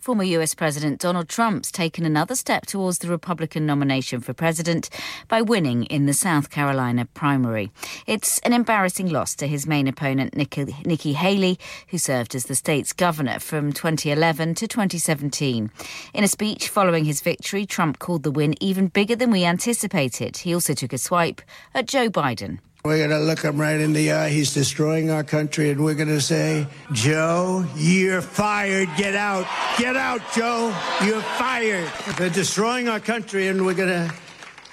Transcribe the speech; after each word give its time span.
Former 0.00 0.24
US 0.24 0.54
President 0.54 0.98
Donald 0.98 1.28
Trump's 1.28 1.70
taken 1.70 2.06
another 2.06 2.34
step 2.34 2.64
towards 2.64 2.98
the 2.98 3.08
Republican 3.08 3.66
nomination 3.66 4.20
for 4.20 4.32
president 4.32 4.88
by 5.28 5.42
winning 5.42 5.84
in 5.84 6.06
the 6.06 6.14
South 6.14 6.48
Carolina 6.48 7.04
primary. 7.04 7.70
It's 8.06 8.38
an 8.38 8.54
embarrassing 8.54 9.10
loss 9.10 9.34
to 9.34 9.46
his 9.46 9.66
main 9.66 9.86
opponent, 9.86 10.34
Nikki, 10.34 10.74
Nikki 10.86 11.12
Haley, 11.12 11.58
who 11.88 11.98
served 11.98 12.34
as 12.34 12.44
the 12.44 12.54
state's 12.54 12.94
governor 12.94 13.38
from 13.40 13.74
2011 13.74 14.54
to 14.54 14.66
2017. 14.66 15.70
In 16.14 16.24
a 16.24 16.28
speech 16.28 16.68
following 16.68 17.04
his 17.04 17.20
victory, 17.20 17.66
Trump 17.66 17.98
called 17.98 18.22
the 18.22 18.30
win 18.30 18.54
even 18.62 18.86
bigger 18.88 19.16
than 19.16 19.30
we 19.30 19.44
anticipated. 19.44 20.38
He 20.38 20.54
also 20.54 20.72
took 20.72 20.94
a 20.94 20.98
swipe 20.98 21.42
at 21.74 21.86
Joe 21.86 22.08
Biden. 22.08 22.60
We're 22.82 22.96
going 22.96 23.10
to 23.10 23.18
look 23.18 23.40
him 23.40 23.60
right 23.60 23.78
in 23.78 23.92
the 23.92 24.12
eye. 24.12 24.30
He's 24.30 24.54
destroying 24.54 25.10
our 25.10 25.22
country, 25.22 25.68
and 25.68 25.84
we're 25.84 25.94
going 25.94 26.08
to 26.08 26.20
say, 26.20 26.66
Joe, 26.92 27.66
you're 27.76 28.22
fired. 28.22 28.88
Get 28.96 29.14
out. 29.14 29.46
Get 29.76 29.96
out, 29.96 30.22
Joe. 30.34 30.74
You're 31.04 31.20
fired. 31.20 31.86
They're 32.16 32.30
destroying 32.30 32.88
our 32.88 32.98
country, 32.98 33.48
and 33.48 33.66
we're 33.66 33.74
going 33.74 33.90
to. 33.90 34.14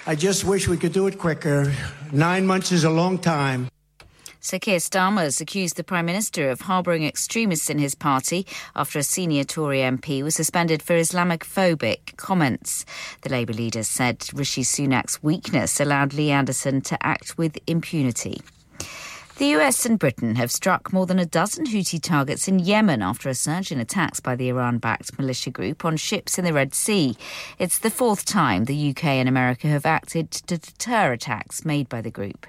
I 0.06 0.14
just 0.14 0.44
wish 0.44 0.66
we 0.68 0.78
could 0.78 0.94
do 0.94 1.06
it 1.06 1.18
quicker. 1.18 1.70
Nine 2.10 2.46
months 2.46 2.72
is 2.72 2.84
a 2.84 2.90
long 2.90 3.18
time. 3.18 3.68
Sir 4.40 4.60
Keir 4.60 4.78
Starmer 4.78 5.22
has 5.22 5.40
accused 5.40 5.76
the 5.76 5.82
Prime 5.82 6.06
Minister 6.06 6.48
of 6.48 6.60
harbouring 6.60 7.04
extremists 7.04 7.68
in 7.68 7.78
his 7.78 7.96
party 7.96 8.46
after 8.76 9.00
a 9.00 9.02
senior 9.02 9.42
Tory 9.42 9.80
MP 9.80 10.22
was 10.22 10.36
suspended 10.36 10.80
for 10.80 10.94
Islamophobic 10.94 12.16
comments. 12.16 12.86
The 13.22 13.30
Labour 13.30 13.52
leader 13.52 13.82
said 13.82 14.28
Rishi 14.32 14.62
Sunak's 14.62 15.20
weakness 15.24 15.80
allowed 15.80 16.14
Lee 16.14 16.30
Anderson 16.30 16.82
to 16.82 17.04
act 17.04 17.36
with 17.36 17.58
impunity. 17.66 18.40
The 19.38 19.56
US 19.56 19.84
and 19.84 19.98
Britain 19.98 20.36
have 20.36 20.52
struck 20.52 20.92
more 20.92 21.06
than 21.06 21.18
a 21.18 21.26
dozen 21.26 21.66
Houthi 21.66 22.00
targets 22.00 22.46
in 22.46 22.60
Yemen 22.60 23.02
after 23.02 23.28
a 23.28 23.34
surge 23.34 23.72
in 23.72 23.80
attacks 23.80 24.20
by 24.20 24.36
the 24.36 24.48
Iran 24.48 24.78
backed 24.78 25.18
militia 25.18 25.50
group 25.50 25.84
on 25.84 25.96
ships 25.96 26.38
in 26.38 26.44
the 26.44 26.52
Red 26.52 26.74
Sea. 26.74 27.16
It's 27.58 27.80
the 27.80 27.90
fourth 27.90 28.24
time 28.24 28.64
the 28.64 28.90
UK 28.90 29.04
and 29.04 29.28
America 29.28 29.66
have 29.66 29.84
acted 29.84 30.30
to 30.30 30.58
deter 30.58 31.12
attacks 31.12 31.64
made 31.64 31.88
by 31.88 32.00
the 32.00 32.10
group. 32.10 32.46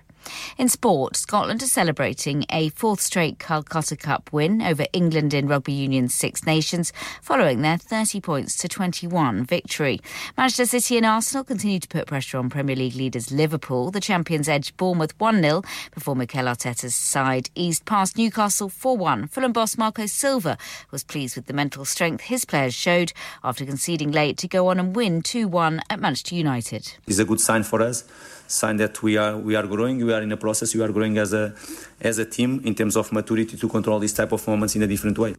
In 0.58 0.70
sport, 0.70 1.16
Scotland 1.16 1.64
are 1.64 1.68
celebrating 1.68 2.46
a 2.50 2.70
fourth 2.70 3.02
straight 3.02 3.40
Calcutta 3.40 3.96
Cup 3.96 4.32
win 4.32 4.62
over 4.62 4.86
England 4.94 5.34
in 5.34 5.48
Rugby 5.48 5.74
Union's 5.74 6.14
Six 6.14 6.46
Nations, 6.46 6.94
following 7.22 7.62
their 7.62 7.78
30 7.78 8.22
points 8.22 8.58
to 8.58 8.68
21 8.68 9.46
victory. 9.46 10.00
Manchester 10.38 10.66
City 10.66 10.98
and 10.98 11.06
Arsenal 11.06 11.44
continue 11.44 11.80
to 11.80 11.88
put 11.88 12.08
pressure 12.08 12.38
on 12.38 12.50
Premier 12.50 12.76
League 12.76 12.96
leaders 12.96 13.32
Liverpool. 13.32 13.92
The 13.92 14.00
champions 14.00 14.50
edged 14.50 14.78
Bournemouth 14.78 15.20
1 15.20 15.42
0 15.42 15.62
before 15.94 16.16
Mikel 16.16 16.46
Arteta's 16.46 16.96
side 16.96 17.50
eased 17.56 17.86
past 17.86 18.18
Newcastle 18.18 18.70
4 18.70 18.98
1. 18.98 19.28
Fulham 19.28 19.54
boss 19.54 19.78
Marco 19.78 20.06
Silva 20.06 20.58
was 20.92 21.04
pleased 21.04 21.36
with 21.36 21.46
the 21.46 21.54
mental 21.54 21.86
strength 21.86 22.26
his 22.26 22.46
players 22.46 22.74
showed 22.74 23.14
after 23.44 23.66
conceding 23.66 24.12
late 24.12 24.38
to 24.38 24.48
go 24.48 24.68
on 24.68 24.80
and 24.80 24.96
win 24.96 25.22
2 25.22 25.48
1 25.48 25.82
at 25.90 26.00
Manchester 26.00 26.36
United. 26.36 26.94
It's 27.08 27.20
a 27.20 27.26
good 27.26 27.42
sign 27.42 27.64
for 27.64 27.82
us 27.82 28.04
sign 28.50 28.78
that 28.78 29.02
we 29.02 29.18
are 29.18 29.38
we 29.38 29.56
are 29.56 29.68
growing. 29.68 30.06
We 30.06 30.14
are 30.14 30.22
in 30.22 30.32
a 30.32 30.38
process. 30.38 30.76
We 30.76 30.82
are 30.82 30.92
growing 30.92 31.18
as 31.18 31.34
a 31.34 31.54
as 32.02 32.18
a 32.18 32.26
team 32.26 32.62
in 32.66 32.76
terms 32.76 32.98
of 32.98 33.12
maturity 33.12 33.56
to 33.58 33.70
control 33.70 34.00
these 34.00 34.14
type 34.14 34.32
of 34.32 34.46
moments 34.48 34.76
in 34.76 34.84
a 34.84 34.88
different 34.88 35.18
way. 35.18 35.36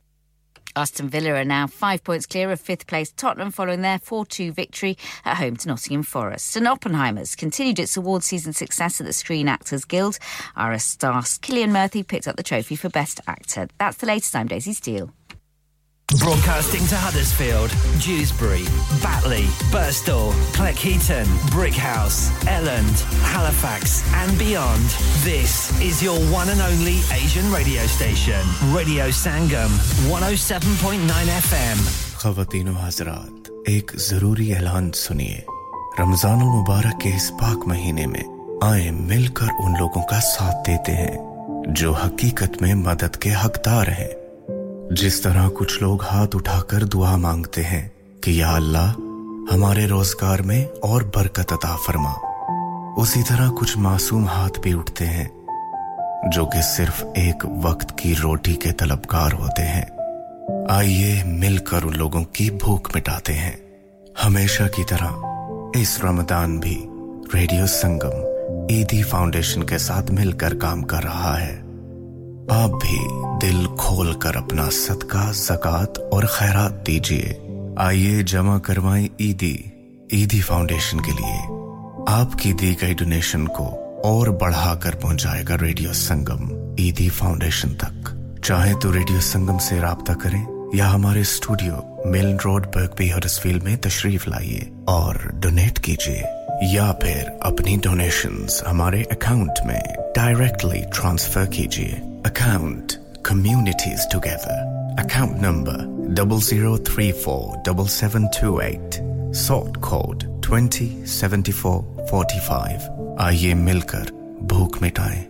Aston 0.77 1.09
Villa 1.09 1.33
are 1.33 1.45
now 1.45 1.67
five 1.67 2.05
points 2.05 2.27
clear 2.27 2.51
of 2.53 2.61
fifth 2.61 2.87
place 2.87 3.13
Tottenham 3.13 3.51
following 3.51 3.83
their 3.83 3.99
4 3.99 4.25
2 4.25 4.53
victory 4.53 4.97
at 5.25 5.37
home 5.37 5.57
to 5.57 5.69
Nottingham 5.69 6.05
Forest. 6.05 6.57
And 6.57 6.69
Oppenheimer's 6.69 7.35
continued 7.35 7.81
its 7.81 7.97
award 7.97 8.23
season 8.23 8.53
success 8.53 9.01
at 9.01 9.07
the 9.07 9.13
Screen 9.13 9.49
Actors 9.49 9.85
Guild. 9.85 10.19
RS 10.57 10.85
star 10.85 11.25
Killian 11.43 11.73
Murphy 11.73 12.03
picked 12.03 12.29
up 12.29 12.37
the 12.37 12.45
trophy 12.45 12.77
for 12.77 12.89
Best 12.89 13.21
Actor. 13.27 13.69
That's 13.79 13.97
the 13.97 14.07
latest. 14.07 14.37
I'm 14.37 14.47
Daisy 14.47 14.73
Steele. 14.73 15.13
Broadcasting 16.19 16.85
to 16.89 16.97
Huddersfield, 16.97 17.71
Dewsbury, 18.03 18.65
Batley, 19.01 19.45
Burstall, 19.71 20.33
Cleckheaton, 20.57 21.25
Brickhouse, 21.55 22.31
Elland, 22.47 22.97
Halifax, 23.23 24.03
and 24.15 24.37
beyond. 24.39 24.83
This 25.23 25.71
is 25.81 26.03
your 26.03 26.19
one 26.35 26.49
and 26.49 26.61
only 26.61 26.99
Asian 27.13 27.47
radio 27.53 27.87
station, 27.87 28.43
Radio 28.75 29.07
Sangam, 29.11 29.71
107.9 30.11 31.31
FM. 31.47 31.79
خواتین 32.21 32.69
و 32.69 32.73
حضرات 32.87 33.49
ایک 33.67 33.93
ضروری 34.09 34.53
اعلان 34.55 34.91
سنیے 34.95 35.41
رمضان 35.99 36.41
المبارک 36.41 37.01
کے 37.01 37.15
اس 37.17 37.31
پاک 37.41 37.67
مہینے 37.69 38.07
میں 38.07 38.23
آئیں 38.63 38.91
مل 38.91 39.27
کر 39.35 39.49
ان 39.65 39.75
لوگوں 39.79 40.03
کا 40.11 40.21
ساتھ 40.35 40.67
دیتے 40.67 40.93
ہیں 40.97 41.17
جو 41.81 41.93
حقیقت 42.05 42.61
میں 42.63 42.75
مدد 42.75 43.17
کے 43.23 43.33
حقدار 43.45 43.87
ہیں 43.99 44.09
جس 44.91 45.21
طرح 45.21 45.49
کچھ 45.55 45.83
لوگ 45.83 46.03
ہاتھ 46.03 46.37
اٹھا 46.37 46.63
کر 46.63 46.85
دعا 46.85 47.17
مانگتے 47.17 47.65
ہیں 47.65 47.89
کہ 48.21 48.31
یا 48.31 48.57
اللہ، 48.57 48.93
ہمارے 49.55 49.87
روزگار 49.87 50.39
میں 50.39 50.65
اور 50.81 51.03
برکت 51.15 51.53
عطا 51.53 51.77
فرما۔ 51.87 52.13
اسی 52.97 53.23
طرح 53.29 53.49
کچھ 53.61 53.79
معصوم 53.79 54.29
ہاتھ 54.29 54.61
بھی 54.61 54.73
اٹھتے 54.73 55.07
ہیں، 55.07 55.29
جو 56.33 56.45
کہ 56.47 56.61
صرف 56.63 57.05
ایک 57.15 57.45
وقت 57.63 57.99
کی 57.99 58.15
روٹی 58.23 58.55
کے 58.55 58.73
طلبگار 58.73 59.33
ہوتے 59.33 59.63
ہیں۔ 59.63 59.85
آئیے 60.69 61.23
مل 61.25 61.57
کر 61.57 61.83
ان 61.83 61.97
لوگوں 61.97 62.25
کی 62.25 62.51
بھوک 62.51 62.97
مٹاتے 62.97 63.33
ہیں۔ 63.33 63.57
ہمیشہ 64.27 64.63
کی 64.77 64.85
طرح 64.85 65.09
اس 65.75 66.01
رمضان 66.05 66.59
بھی 66.59 66.87
ریڈیو 67.35 67.67
سنگم 67.67 68.25
ایدی 68.69 69.03
فاؤنڈیشن 69.03 69.65
کے 69.65 69.79
ساتھ 69.79 70.11
مل 70.11 70.33
کر 70.33 70.55
کام 70.55 70.83
کر 70.83 71.05
رہا 71.05 71.41
ہے۔ 71.41 71.61
آپ 72.51 72.71
بھی 72.71 72.99
دل 73.43 73.67
کھول 73.79 74.13
کر 74.13 74.37
اپنا 74.37 74.69
صدقہ 74.73 75.33
زکات 75.33 75.99
اور 76.11 76.23
خیرات 76.23 76.87
دیجیے 76.87 77.35
آئیے 77.77 78.23
جمع 78.23 78.59
کروائیں 78.59 79.09
عیدی 79.21 79.57
عیدی 80.13 80.41
فاؤنڈیشن 80.41 81.01
کے 81.01 81.13
لیے۔ 81.13 81.39
آپ 82.07 82.39
کی 82.39 82.53
دی 82.53 82.75
گئی 82.83 82.95
ڈونیشن 82.95 83.47
کو 83.47 83.79
اور 84.05 84.27
بڑھا 84.27 84.75
کر 84.75 84.95
پہنچائے 84.95 85.45
گا 85.49 85.57
ریڈیو 85.61 85.93
سنگم 85.93 86.51
عیدی 86.79 87.09
فاؤنڈیشن 87.09 87.75
تک۔ 87.75 88.11
چاہے 88.43 88.75
تو 88.83 88.93
ریڈیو 88.93 89.21
سنگم 89.21 89.59
سے 89.59 89.81
رابطہ 89.81 90.13
کریں 90.13 90.45
یا 90.75 90.95
ہمارے 90.95 91.21
اسٹوڈیو 91.21 91.75
ملن 92.05 92.37
روڈ 92.45 92.67
برک 92.75 93.03
فیلڈ 93.43 93.63
میں 93.63 93.77
تشریف 93.77 94.29
لائیے 94.29 94.61
اور 94.85 95.15
ڈونیٹ 95.33 95.81
کیجیے 95.81 96.23
یا 96.73 96.93
پھر 96.93 97.25
اپنی 97.41 97.77
ڈونیشنز 97.83 98.63
ہمارے 98.71 99.03
اکاؤنٹ 99.11 99.67
میں 99.67 99.81
ڈائریکٹلی 100.15 100.81
ٹرانسفر 100.95 101.47
کیجیے 101.47 102.10
account 102.25 102.93
communities 103.25 104.07
together 104.13 104.59
account 104.99 105.43
number 105.43 105.79
double 106.15 106.41
zero 106.41 106.77
three 106.79 107.11
four 107.23 107.57
double 107.65 107.87
seven 107.89 108.27
two 108.41 108.57
eight 108.57 108.95
sort 109.37 109.79
twenty 110.43 110.89
seventy 111.09 111.53
four 111.53 112.07
forty 112.11 112.39
five 112.47 113.15
آئیے 113.19 113.55
مل 113.57 113.81
کر 113.87 114.13
بھوک 114.49 114.77
مٹائیں 114.83 115.23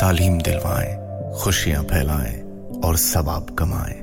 تعلیم 0.00 0.38
دلوائیں 0.38 0.96
خوشیاں 1.34 1.82
پھیلائیں 1.82 2.42
اور 2.82 2.94
ثواب 3.02 3.56
کمائیں 3.56 4.01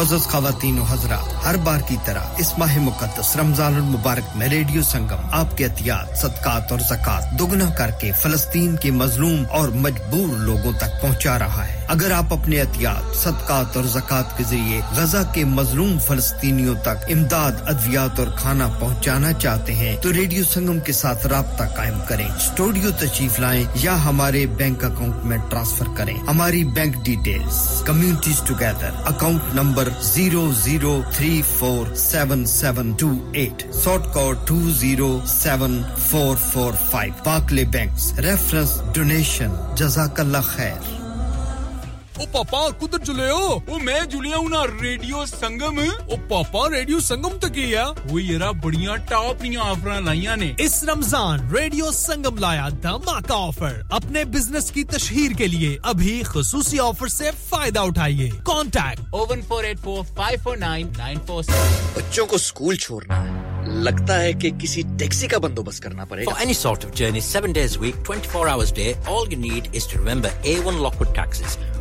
معزز 0.00 0.26
خواتین 0.26 0.78
و 0.78 0.82
حضرات، 0.82 1.46
ہر 1.46 1.56
بار 1.56 1.80
کی 1.80 1.96
طرح 2.04 2.20
اس 2.38 2.52
ماہ 2.58 2.78
مقدس 2.78 3.36
رمضان 3.36 3.74
المبارک 3.74 4.36
میں 4.36 4.48
ریڈیو 4.48 4.82
سنگم، 4.82 5.26
آپ 5.30 5.56
کے 5.56 5.64
احتیاط 5.64 6.16
صدقات 6.16 6.72
اور 6.72 6.80
زکوٰۃ 6.80 7.38
دگنا 7.38 7.70
کر 7.70 7.90
کے 7.90 8.12
فلسطین 8.12 8.76
کے 8.76 8.90
مظلوم 8.90 9.44
اور 9.50 9.68
مجبور 9.68 10.36
لوگوں 10.38 10.72
تک 10.72 11.00
پہنچا 11.02 11.38
رہا 11.38 11.68
ہے۔ 11.68 11.79
اگر 11.90 12.10
آپ 12.10 12.32
اپنے 12.32 12.60
احتیاط، 12.60 13.16
صدقات 13.16 13.76
اور 13.76 13.84
زکات 13.84 14.38
کے 14.38 14.44
ذریعے 14.44 14.80
غزہ 14.96 15.18
کے 15.34 15.44
مظلوم 15.44 15.98
فلسطینیوں 15.98 16.74
تک 16.82 17.10
امداد، 17.10 17.52
ادویات 17.66 18.18
اور 18.18 18.28
کھانا 18.36 18.68
پہنچانا 18.78 19.32
چاہتے 19.32 19.74
ہیں، 19.74 19.96
تو 19.96 20.12
ریڈیو 20.12 20.44
سنگم 20.44 20.80
کے 20.80 20.92
ساتھ 20.92 21.26
رابطہ 21.26 21.64
قائم 21.76 21.98
کریں۔ 22.08 22.28
اسٹوڈیو 22.28 22.90
تشریف 22.98 23.40
لائیں 23.40 23.64
یا 23.74 24.04
ہمارے 24.04 24.46
بینک 24.46 24.84
اکاؤنٹ 24.84 25.24
میں 25.24 25.38
ٹرانسفر 25.50 25.86
کریں۔ 25.96 26.16
ہماری 26.28 26.64
bank 26.64 26.96
details, 27.04 27.82
communities 27.84 28.40
together, 28.46 28.90
account 29.06 29.54
number 29.54 29.88
zero 30.02 30.50
zero 30.64 31.00
three 31.16 31.42
four 31.58 31.94
seven 31.94 32.44
seven 32.44 32.92
two 32.98 33.30
eight 33.32 33.74
sort 33.74 34.14
code 34.14 34.36
two 34.44 34.70
zero 34.70 35.20
seven 35.26 35.82
four 35.98 36.36
four 36.52 36.72
five. 36.90 37.12
Barclays 37.24 37.64
bank 37.64 38.20
reference 38.20 38.80
donation, 38.94 39.50
جزاک 39.76 40.20
اللہ 40.20 40.46
خیر۔ 40.46 40.99
ਓ 42.20 42.26
ਪਾਪਾ 42.26 42.70
ਕੁਦਰ 42.70 42.98
ਜੁਲੇ 42.98 43.30
ਹੋ 43.30 43.62
ਓ 43.68 43.78
ਮੈਂ 43.78 44.06
ਜੁਲਿਆ 44.06 44.36
ਹੁਣਾ 44.36 44.64
ਰੇਡੀਓ 44.80 45.24
ਸੰਗਮ 45.24 45.78
ਓ 46.08 46.16
ਪਾਪਾ 46.16 46.70
ਰੇਡੀਓ 46.70 46.98
ਸੰਗਮ 46.98 47.28
ਤੇ 47.28 47.50
ਕੀ 47.50 47.72
ਆ 47.72 47.94
ਓ 48.12 48.18
ਯਾਰਾ 48.18 48.52
ਬੜੀਆਂ 48.52 48.98
ਟਾਪ 48.98 49.42
ਦੀਆਂ 49.42 49.60
ਆਫਰਾਂ 49.60 50.00
ਲਾਈਆਂ 50.00 50.36
ਨੇ 50.36 50.54
ਇਸ 50.58 50.84
رمضان 50.84 51.56
ریڈیو 51.56 51.90
سنگم 51.90 52.38
لایا 52.38 52.68
دھماکہ 52.82 53.32
آفر۔ 53.32 53.82
اپنے 53.90 54.24
بزنس 54.24 54.70
کی 54.70 54.84
تشہیر 54.84 55.30
کے 55.38 55.46
لیے 55.46 55.78
ابھی 55.82 56.22
خصوصی 56.26 56.78
آفر 56.78 57.06
سے 57.06 57.30
فائدہ 57.48 57.80
اٹھائیے۔ 57.80 58.30
Contact. 58.44 59.00
Oh one 59.10 59.40
four 59.42 59.64
eight 59.64 59.80
four 59.80 60.04
five 60.16 60.38
four 60.42 60.56
nine 60.56 60.88
nine 60.98 61.18
four 61.26 61.42
بچوں 61.94 62.26
کو 62.26 62.36
اسکول 62.36 62.76
چھوڑنا 62.76 63.24
ہے۔ 63.24 63.50
لگتا 63.66 64.22
ہے 64.22 64.32
کہ 64.32 64.50
کسی 64.50 64.82
ٹیکسی 64.98 65.26
کا 65.26 65.38
بندوبست 65.38 65.80
کرنا 65.80 66.04
پڑے 66.04 66.24
گا۔ 66.24 66.30
Any 66.30 66.52
sort 66.66 66.80
of 66.80 66.90
journey 67.02 67.20
7 67.20 67.48
days 67.48 67.76
a 67.78 67.82
week 67.82 68.02
24 68.02 68.48
hours 68.48 68.70
a 68.70 68.84
day 68.84 68.92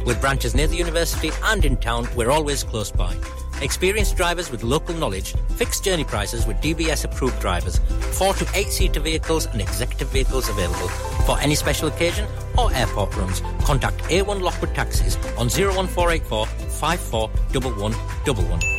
With 0.06 0.22
branches 0.22 0.56
near 0.56 0.68
the 0.68 0.76
university 0.76 1.32
and 1.44 1.66
in 1.66 1.78
town, 1.78 2.08
we're 2.16 2.32
always 2.32 2.64
close 2.64 2.92
by. 2.92 3.16
Experienced 3.62 4.16
drivers 4.16 4.50
with 4.50 4.64
local 4.64 4.96
knowledge, 4.96 5.36
fixed 5.56 5.84
journey 5.84 6.06
prices 6.06 6.48
with 6.48 6.58
DBS 6.58 7.04
approved 7.04 7.40
drivers, 7.40 7.80
4 8.14 8.34
to 8.36 8.48
8 8.54 8.68
seater 8.68 9.02
vehicles 9.02 9.48
and 9.48 9.62
executive 9.62 10.10
vehicles 10.10 10.50
available. 10.50 10.88
For 11.26 11.38
any 11.40 11.56
special 11.56 11.90
occasion 11.90 12.28
or 12.58 12.74
airport 12.74 13.16
runs, 13.18 13.42
contact 13.64 13.98
A1 14.04 14.42
Lockwood 14.42 14.74
Taxis 14.74 15.18
on 15.38 15.50
01484 15.50 16.46
541111. 16.46 18.79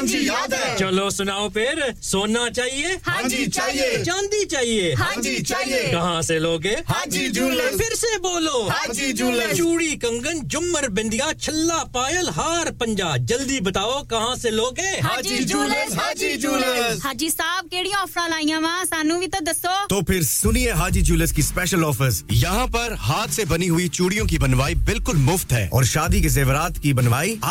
ہاں 0.00 0.06
جی 0.06 0.18
یاد 0.26 0.52
ہے 0.52 0.74
چلو 0.78 1.08
سناؤ 1.10 1.48
پھر 1.54 1.80
سونا 2.02 2.44
چاہیے 2.56 2.92
ہاں 3.06 3.28
جی 3.28 3.44
چاہیے 3.46 4.02
چاندی 4.04 4.44
چاہیے 4.48 4.92
ہاں 4.98 5.20
جی 5.22 5.36
چاہیے 5.44 5.80
کہاں 5.90 6.20
سے 6.22 6.38
لوگے 6.38 6.74
ہاں 6.88 7.04
جی 7.10 7.26
جولر 7.28 7.76
پھر 7.78 7.94
سے 7.96 8.18
بولو 8.22 8.62
ہاں 8.68 8.92
جی 8.92 9.12
جولر 9.12 9.52
چوڑی 9.54 9.96
کنگن 10.02 10.38
جمر 10.52 10.88
بندیا 10.96 11.30
چھلا 11.40 11.82
پائل 11.92 12.28
ہار 12.36 12.70
پنجا 12.78 13.10
جلدی 13.28 13.60
بتاؤ 13.60 14.02
کہاں 14.10 14.34
سے 14.42 14.50
لوگے 14.50 14.88
ہاں 15.02 15.20
جی 15.22 15.42
جولر 15.44 15.92
ہاں 15.98 16.12
جی 16.14 16.34
جولر 16.36 16.96
ہاں 17.04 17.14
جی 17.14 17.28
صاحب 17.28 17.70
کیڑی 17.70 17.92
آفر 18.00 18.28
لائیاں 18.30 18.60
وا 18.60 18.72
سانو 18.90 19.18
بھی 19.18 19.26
تو 19.26 19.44
دسو 19.50 19.74
تو 19.88 20.00
پھر 20.02 20.22
سنیے 20.22 20.70
حاجی 20.80 21.00
جولرز 21.02 21.32
کی 21.32 21.42
اسپیشل 21.42 21.84
آفرز 21.84 22.22
یہاں 22.30 22.66
پر 22.66 22.94
ہاتھ 23.08 23.34
سے 23.34 23.44
بنی 23.44 23.68
ہوئی 23.68 23.88
چوڑیوں 23.90 24.26
کی 24.26 24.38
بنوائی 24.38 24.74
بالکل 24.84 25.16
مفت 25.28 25.52
ہے 25.52 25.66
اور 25.70 25.84
شادی 25.92 26.20
کے 26.20 26.28
زیورات 26.28 26.82
کی 26.82 26.92
بنوائی 26.92 27.36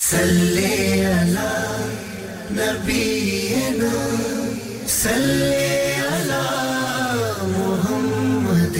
صلي 0.00 1.06
على 1.06 1.52
نبينا 2.50 3.92
صلي 4.86 5.94
على 5.94 6.44
محمد 7.58 8.78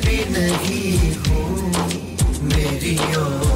بھی 0.00 0.22
نہیں 0.28 1.18
ہو 1.20 1.70
میری 2.42 2.96
اور 3.14 3.51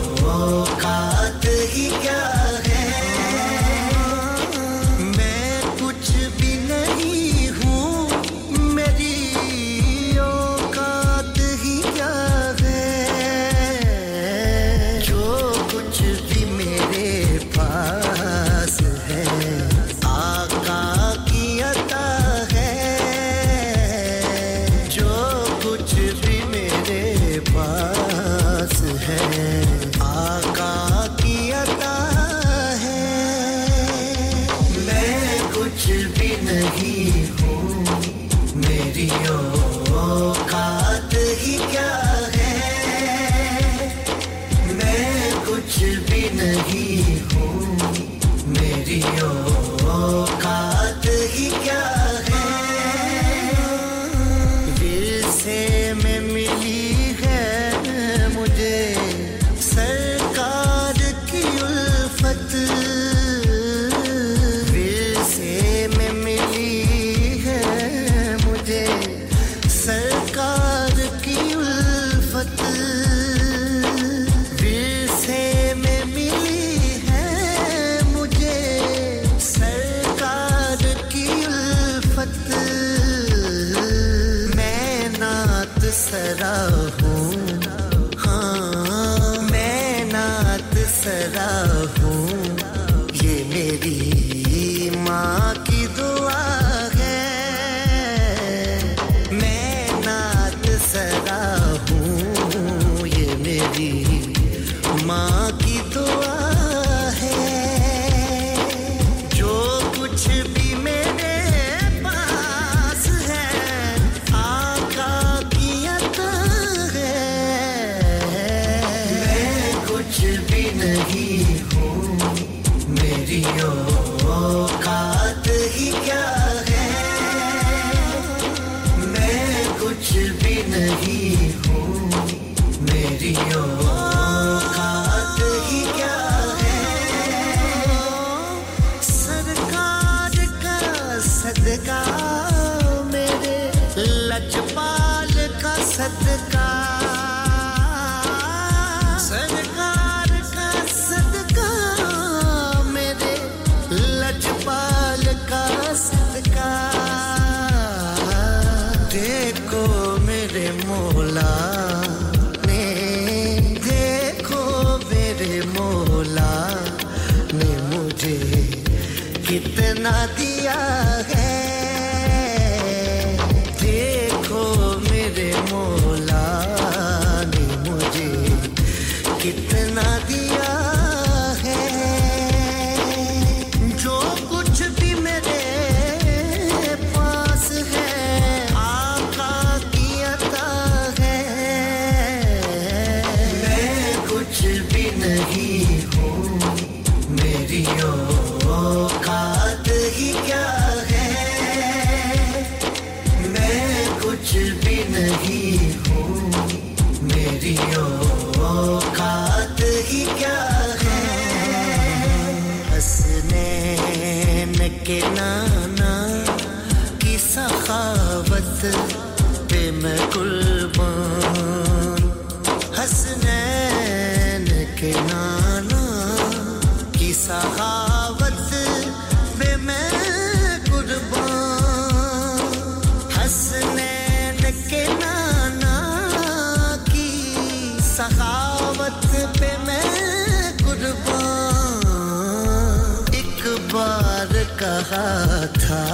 کہا 245.10 245.64
تھا؟ 245.72 246.04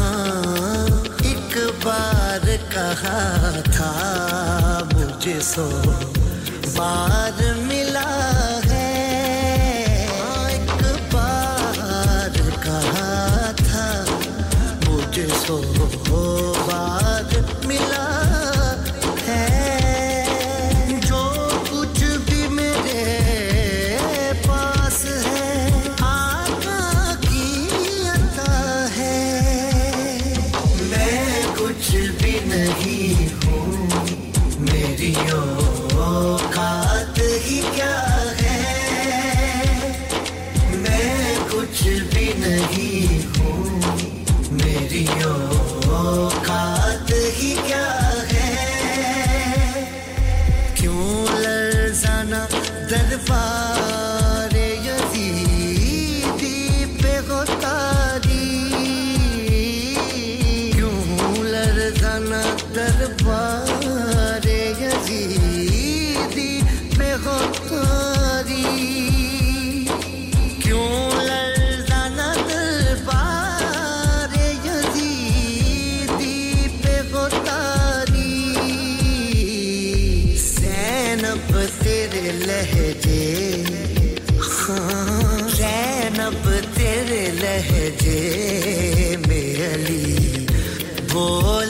ہاں 0.00 0.86
ایک 1.22 1.58
بار 1.84 2.46
کہا 2.70 3.50
تھا۔ 3.64 3.92
مجھے 4.94 5.40
سو 5.40 5.68
بار 6.76 7.42
ملا 7.56 8.10
ہے۔ 8.70 10.06
ہاں، 10.20 10.50
ایک 10.50 10.84
بار 11.12 12.38
کہا 12.64 13.50
تھا۔ 13.56 14.04
مجھے 14.88 15.26
سو 15.46 15.60
لہجے 87.52 89.16
میں 89.28 89.48
علی 89.66 90.46
بول 91.12 91.61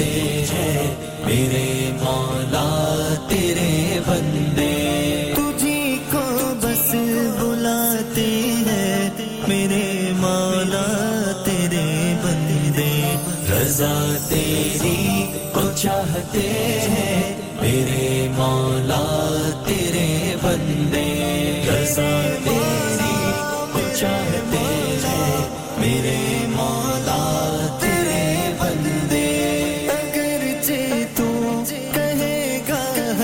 جاتے 0.00 0.44
ہیں۔ 0.52 0.94
میرے 1.26 1.90
مولا، 2.00 3.14
تیرے 3.28 4.00
بندے۔ 4.06 5.32
تجھی 5.36 5.98
کو 6.12 6.54
بس 6.62 6.94
بلاتے 7.40 8.52
ہیں۔ 8.66 9.10
میرے 9.48 10.12
مولا، 10.16 11.42
تیرے 11.44 12.14
بندے۔ 12.22 13.16
رضا 13.52 14.16
تیری 14.28 15.32
کو 15.52 15.60
چاہتے 15.76 16.48
ہیں۔ 16.88 17.36
میرے 17.60 18.28
مولا، 18.36 19.04
تیرے 19.66 20.36
بندے۔ 20.42 21.14
رضا 21.68 22.20
تیری 22.44 22.59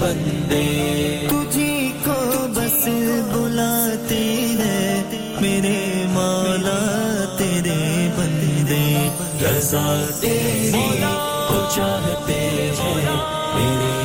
بندے۔ 0.00 1.26
تجھی 1.30 1.92
کو 2.04 2.46
بس 2.54 2.88
بلاتے 3.32 4.46
ہیں۔ 4.58 5.04
میرے 5.40 6.06
مالا 6.08 7.24
تیرے 7.38 8.08
بندے۔ 8.16 9.08
رضا 9.42 10.04
تیری 10.20 11.02
کو 11.48 11.68
چاہتے 11.74 12.72
ہیں 12.78 13.16
میرے 13.54 13.99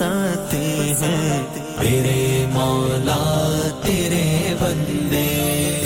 بساتے 0.00 0.94
ہیں۔ 1.00 1.42
میرے 1.78 2.46
مولا، 2.52 3.60
تیرے 3.84 4.54
بندے، 4.60 5.28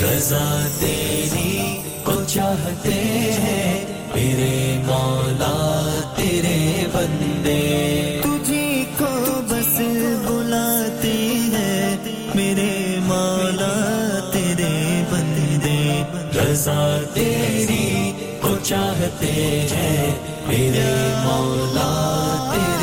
رضا 0.03 0.67
تیری 0.79 1.81
کو 2.03 2.11
چاہتے 2.27 2.93
ہیں۔ 3.39 3.85
میرے 4.15 4.81
مولا، 4.85 5.55
تیرے 6.15 6.87
بندے۔ 6.93 8.19
تجھے 8.23 8.83
کو 8.97 9.05
بس 9.49 9.79
بلاتے 10.27 11.17
ہیں 11.53 11.97
میرے 12.35 12.99
مولا، 13.01 13.75
تیرے 14.33 15.03
بندے، 15.09 16.03
رضا 16.39 16.99
تیری 17.13 18.11
کو 18.41 18.55
چاہتے 18.63 19.31
ہیں۔ 19.71 20.15
میرے 20.47 20.93
مولا، 21.23 21.91
تیرے 22.53 22.74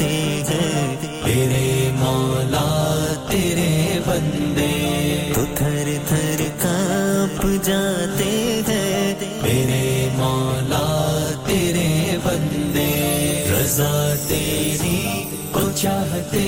جاتے 0.00 0.54
ہیں۔ 0.54 0.96
میرے 1.24 1.90
مولا، 1.94 3.06
تیرے 3.30 3.98
بندے۔ 4.06 5.32
تو 5.34 5.40
تھر 5.54 5.88
تھر 6.08 6.40
کانپ 6.62 7.46
جاتے 7.64 8.62
ہیں۔ 8.68 9.14
میرے 9.42 10.08
مولا، 10.12 11.30
تیرے 11.46 12.16
بندے۔ 12.24 12.90
رضا 13.50 14.14
تیری 14.28 15.24
کو 15.52 15.60
چاہتے 15.74 16.40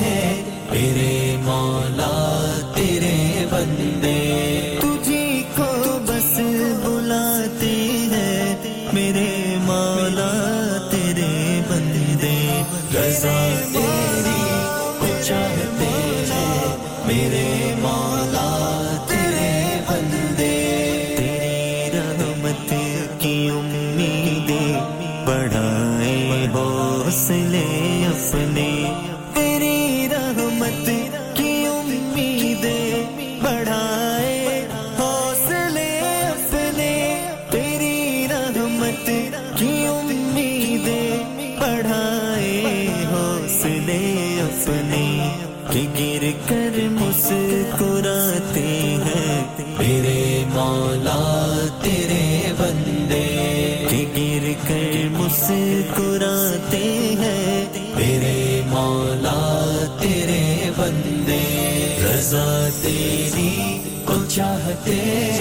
ہیں۔ 0.00 0.42
میرے 0.70 1.36
مولا 1.42 2.19
رضا 62.30 62.68
تیری 62.82 63.80
کو 64.04 64.14
چاہتے 64.28 64.94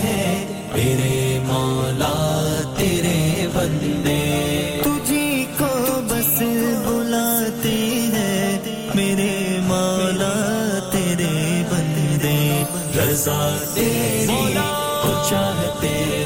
ہیں، 0.04 0.46
میرے 0.74 1.40
مولا 1.44 2.62
تیرے 2.78 3.48
بندے۔ 3.54 4.82
تجھی 4.84 5.46
کو 5.58 6.02
بس 6.10 6.42
بلاتے 6.86 7.78
ہیں، 8.14 8.58
میرے 8.96 9.60
مولا 9.64 10.34
تیرے 10.92 11.64
بندے۔ 11.70 12.64
رضا 12.98 13.58
تیری 13.74 14.54
کو 15.04 15.12
چاہتے 15.30 15.88
ہیں 15.88 16.19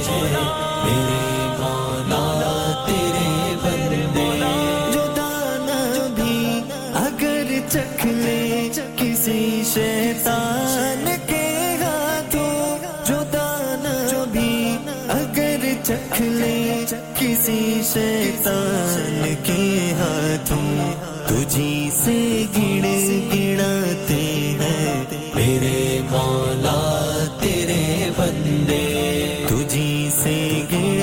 تجھی 21.47 21.89
سے 21.93 22.45
گڑ 22.57 22.85
گڑاتے 23.35 24.21
ہیں۔ 24.61 25.03
میرے 25.35 26.01
مولا، 26.09 27.25
تیرے 27.39 28.09
بندے۔ 28.17 29.45
تجھی 29.49 30.09
سے 30.23 30.61
گڑ 30.71 31.01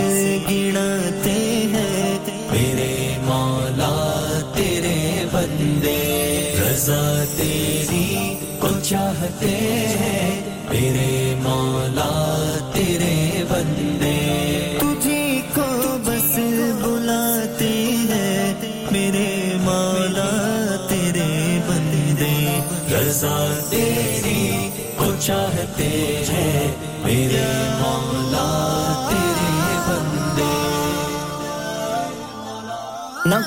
گڑاتے 0.50 1.30
ہیں۔ 1.72 2.18
میرے 2.50 3.16
مولا، 3.22 4.38
تیرے 4.54 5.24
بندے۔ 5.32 6.54
رضا 6.60 7.24
تیری 7.36 8.34
کو 8.58 8.68
چاہتے 8.82 9.50
ہیں۔ 10.00 10.40
میرے 10.70 11.34
مولا 11.42 12.19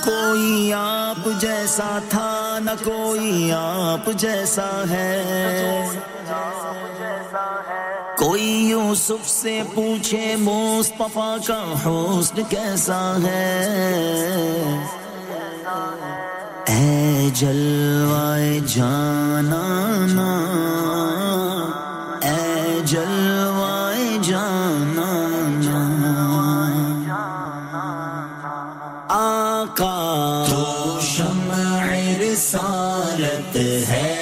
کوئی 0.03 0.73
آپ 0.73 1.27
جیسا 1.41 1.97
تھا 2.09 2.59
نہ 2.61 2.71
کوئی 2.83 3.51
آپ 3.51 4.09
جیسا 4.17 4.69
ہے 4.89 5.87
کوئی 8.17 8.45
یوسف 8.69 9.29
سے 9.29 9.59
پوچھے 9.75 10.35
مصطفیٰ 10.39 11.35
کا 11.47 11.61
حسن 11.85 12.41
کیسا 12.49 13.01
ہے 13.23 13.47
اے 16.67 17.29
جلوائے 17.33 18.59
جانا 18.67 19.63
کا 29.75 30.45
تو 30.49 30.99
شمع 31.01 31.63
رسالت 32.21 33.55
ہے 33.89 34.12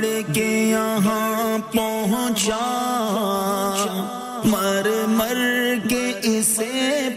پڑھ 0.00 0.34
کے 0.34 0.46
یہاں 0.70 1.58
پہنچا۔ 1.72 2.60
مر 4.44 4.88
مر 5.08 5.38
کے 5.88 6.12
اسے 6.22 7.08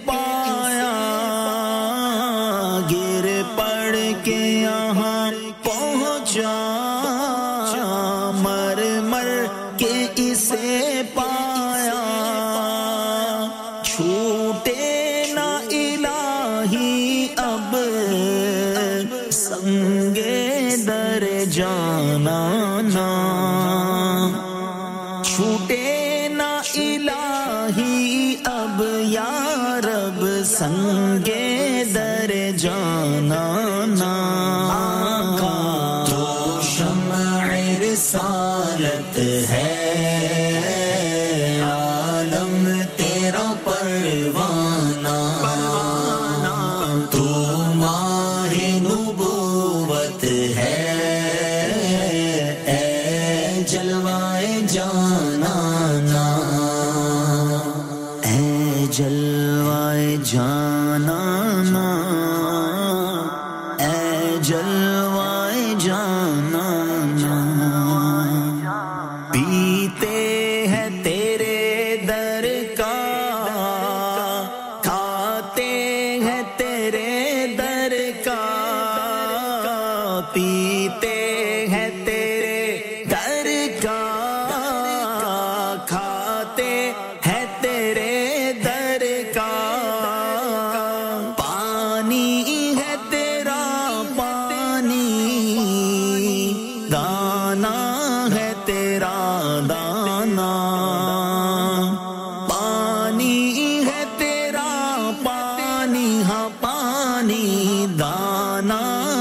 ہاں 106.27 106.49
پانی 106.61 107.85
دانا 107.99 109.12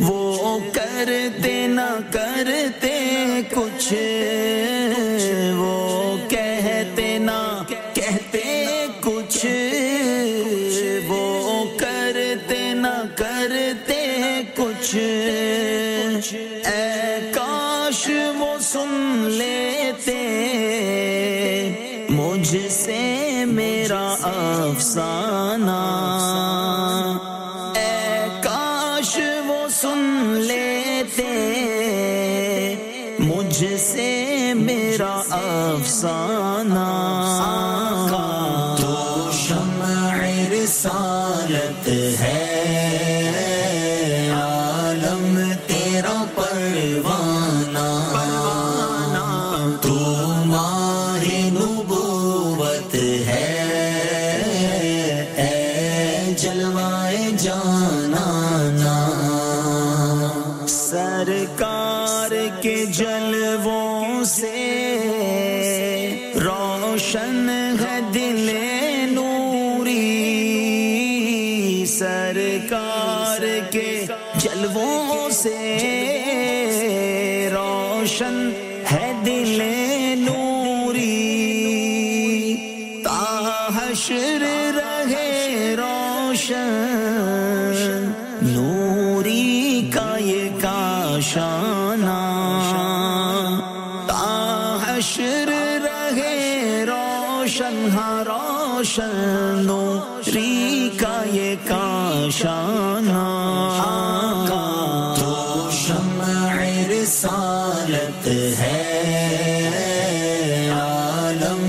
وہ 0.00 0.58
کرتے 0.72 1.66
نہ 1.66 1.88
کرتے 2.12 2.92
کچھ 3.50 3.92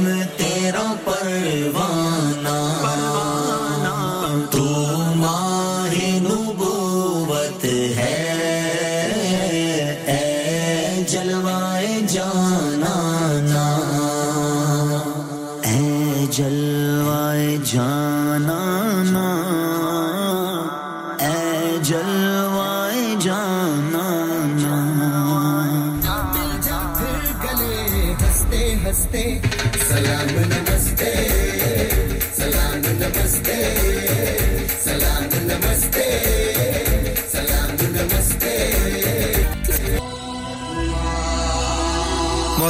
ہم 0.06 0.22
تیرا 0.38 0.84
پرواں 1.04 2.05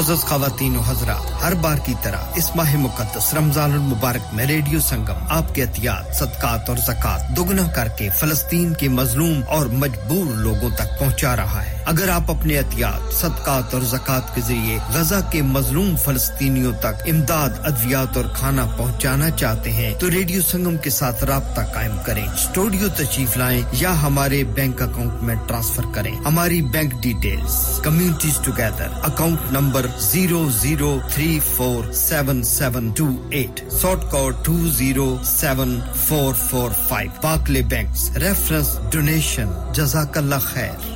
معزز 0.10 0.24
خواتین 0.24 0.76
و 0.78 0.82
حضرات، 0.82 1.44
ہر 1.44 1.54
بار 1.54 1.78
کی 1.78 1.94
طرح 2.02 2.18
اس 2.36 2.56
ماہ 2.56 2.76
مقدس 2.76 3.34
رمضان 3.34 3.72
المبارک 3.72 4.34
میں 4.34 4.46
ریڈیو 4.46 4.80
سنگم، 4.80 5.26
آپ 5.30 5.56
کے 5.56 5.64
احتیاط، 5.64 6.16
صدقات 6.16 6.70
اور 6.70 6.78
زکوٰۃ 6.78 7.36
دگنا 7.38 7.68
کر 7.68 7.88
کے 7.88 8.10
فلسطین 8.10 8.74
کے 8.74 8.90
مظلوم 8.90 9.42
اور 9.48 9.66
مجبور 9.66 10.36
لوگوں 10.36 10.70
تک 10.70 11.00
پہنچا 11.00 11.36
رہا 11.36 11.66
ہے۔ 11.66 11.84
اگر 11.86 12.10
آپ 12.10 12.32
اپنے 12.32 12.58
احتیاط، 12.58 13.14
صدقات 13.14 13.74
اور 13.74 13.82
زکوٰۃ 13.82 14.34
کے 14.36 14.42
ذریعے 14.42 14.78
غزہ 14.94 15.20
کے 15.32 15.42
مظلوم 15.42 15.96
فلسطینیوں 15.96 16.74
تک 16.74 17.04
امداد، 17.06 17.50
ادویات 17.64 18.18
اور 18.18 18.26
کھانا 18.34 18.66
پہنچانا 18.78 19.30
چاہتے 19.30 19.72
ہیں، 19.72 19.94
تو 20.00 20.10
ریڈیو 20.12 20.42
سنگم 20.42 20.78
کے 20.78 20.90
ساتھ 20.90 21.24
رابطہ 21.24 21.62
قائم 21.74 21.98
کریں۔ 22.06 22.28
اسٹوڈیو 22.28 22.88
تشریف 22.98 23.38
لائیں 23.38 23.62
یا 23.72 24.02
ہمارے 24.02 24.44
بینک 24.44 24.82
اکاؤنٹ 24.82 25.24
میں 25.24 25.36
ٹرانسفر 25.48 25.84
کریں۔ 25.94 26.12
ہماری 26.26 26.62
bank 26.62 26.94
details, 27.04 27.80
communities 27.84 28.40
together, 28.44 28.88
account 29.04 29.52
number 29.52 29.86
zero 30.00 30.50
zero 30.62 30.98
three 31.14 31.40
four 31.56 31.92
seven 31.94 32.44
seven 32.44 32.92
two 32.98 33.10
eight 33.32 33.64
sort 33.82 34.12
code 34.12 34.36
two 34.46 34.58
zero 34.72 35.18
seven 35.26 35.80
four 35.96 36.34
four 36.50 36.72
five. 36.88 37.12
Barclays 37.22 37.62
bank 37.62 38.18
reference, 38.18 38.78
donation, 38.92 39.50
جزاک 39.74 40.18
اللہ 40.18 40.36
خیر۔ 40.44 40.95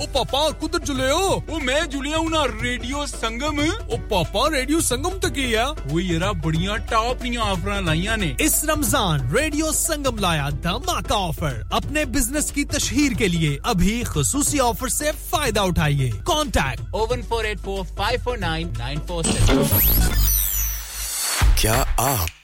ਓ 0.00 0.06
ਪਾਪਾ 0.14 0.48
ਕੁਦਰ 0.60 0.78
ਜੁਲਿਓ 0.78 1.18
ਓ 1.50 1.58
ਮੈਂ 1.60 1.80
ਜੁਲਿਆ 1.86 2.18
ਹੁਣਾ 2.18 2.44
ਰੇਡੀਓ 2.62 3.04
ਸੰਗਮ 3.06 3.58
ਓ 3.60 3.96
ਪਾਪਾ 4.10 4.48
ਰੇਡੀਓ 4.50 4.80
ਸੰਗਮ 4.80 5.18
ਤੇ 5.18 5.30
ਕੀ 5.30 5.52
ਆ 5.54 5.66
ਓ 5.92 5.98
ਯਾਰਾ 6.00 6.32
ਬੜੀਆਂ 6.44 6.76
ਟਾਪ 6.90 7.22
ਦੀਆਂ 7.22 7.42
ਆਫਰਾਂ 7.44 7.80
ਲਾਈਆਂ 7.82 8.16
ਨੇ 8.18 8.34
ਇਸ 8.40 8.64
رمضان 8.64 9.26
ریڈیو 9.32 9.70
سنگم 9.72 10.18
لایا 10.18 10.48
دھماکہ 10.62 11.14
آفر 11.18 11.58
اپنے 11.72 12.04
بزنس 12.08 12.50
کی 12.52 12.64
تشہیر 12.66 13.16
کے 13.18 13.28
لیے 13.28 13.56
ابھی 13.64 14.02
خصوصی 14.06 14.60
آفر 14.60 14.88
سے 14.90 15.10
فائدہ 15.30 15.60
اٹھائیے 15.62 16.10
contact 16.24 16.94
oh one 16.94 17.22
four 17.28 17.44
eight 17.44 17.60
four 17.60 17.84
five 17.96 18.20
four 18.24 18.38
nine 18.38 18.72
nine 18.78 18.98
four 19.06 19.24
کیا 21.56 21.82
آپ 21.98 22.37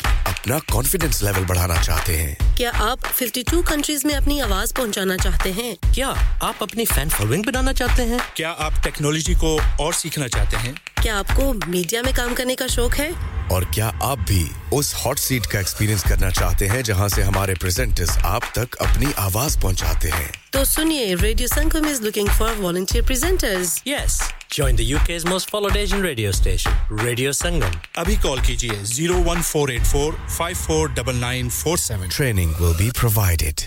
اپنا 0.44 0.58
کانفیڈینس 0.72 1.22
لیول 1.22 1.44
بڑھانا 1.44 1.74
چاہتے 1.82 2.16
ہیں۔ 2.16 2.34
کیا 2.56 2.70
آپ 2.74 2.98
52 3.22 3.62
کنٹریز 3.62 4.04
میں 4.04 4.14
اپنی 4.14 4.40
آواز 4.40 4.74
پہنچانا 4.74 5.16
چاہتے 5.16 5.52
ہیں؟ 5.52 5.74
کیا 5.94 6.12
آپ 6.40 6.54
اپنی 6.60 6.84
فین 6.84 7.08
فالوئنگ 7.08 7.42
بنانا 7.42 7.72
چاہتے 7.72 8.04
ہیں؟ 8.04 8.18
کیا 8.34 8.54
آپ 8.58 8.72
ٹیکنالوجی 8.82 9.34
کو 9.40 9.58
اور 9.78 9.92
سیکھنا 9.92 10.28
چاہتے 10.28 10.56
ہیں؟ 10.56 10.72
کیا 11.02 11.18
آپ 11.18 11.26
کو 11.36 11.52
میڈیا 11.66 12.02
میں 12.02 12.12
کام 12.16 12.34
کرنے 12.36 12.54
کا 12.54 12.66
شوق 12.66 13.00
ہے؟ 13.00 13.10
اور 13.50 13.62
کیا 13.70 13.90
آپ 14.02 14.18
بھی 14.26 14.44
اس 14.72 14.94
ہاٹ 15.04 15.18
سیٹ 15.18 15.46
کا 15.46 15.58
ایکسپیرینس 15.58 16.02
کرنا 16.02 16.30
چاہتے 16.30 16.68
ہیں 16.68 16.82
جہاں 16.82 17.08
سے 17.08 17.22
ہمارے 17.22 17.54
پریزنٹرز 17.60 18.16
آپ 18.22 18.44
تک 18.52 18.76
اپنی 18.82 19.06
آواز 19.16 19.58
پہنچاتے 19.60 20.10
ہیں 20.10 20.30
تو 20.50 20.64
سنیے 20.64 21.14
radio 21.22 21.46
Sangam 21.54 21.88
is 21.90 22.00
looking 22.00 22.28
for 22.38 22.60
volunteer 22.60 23.02
presenters 23.02 23.78
yes 23.86 24.20
Join 24.50 24.76
the 24.76 24.84
UK's 24.86 25.24
most 25.24 25.50
followed 25.50 25.76
Asian 25.76 26.00
radio 26.00 26.30
station, 26.30 26.72
Radio 26.98 27.30
Sangam. 27.32 27.72
Abhi 27.96 28.14
call 28.16 28.38
kijiye 28.38 28.76
01484 28.90 30.14
549947. 30.28 32.08
Training 32.10 32.54
will 32.60 32.76
be 32.76 32.92
provided. 32.94 33.66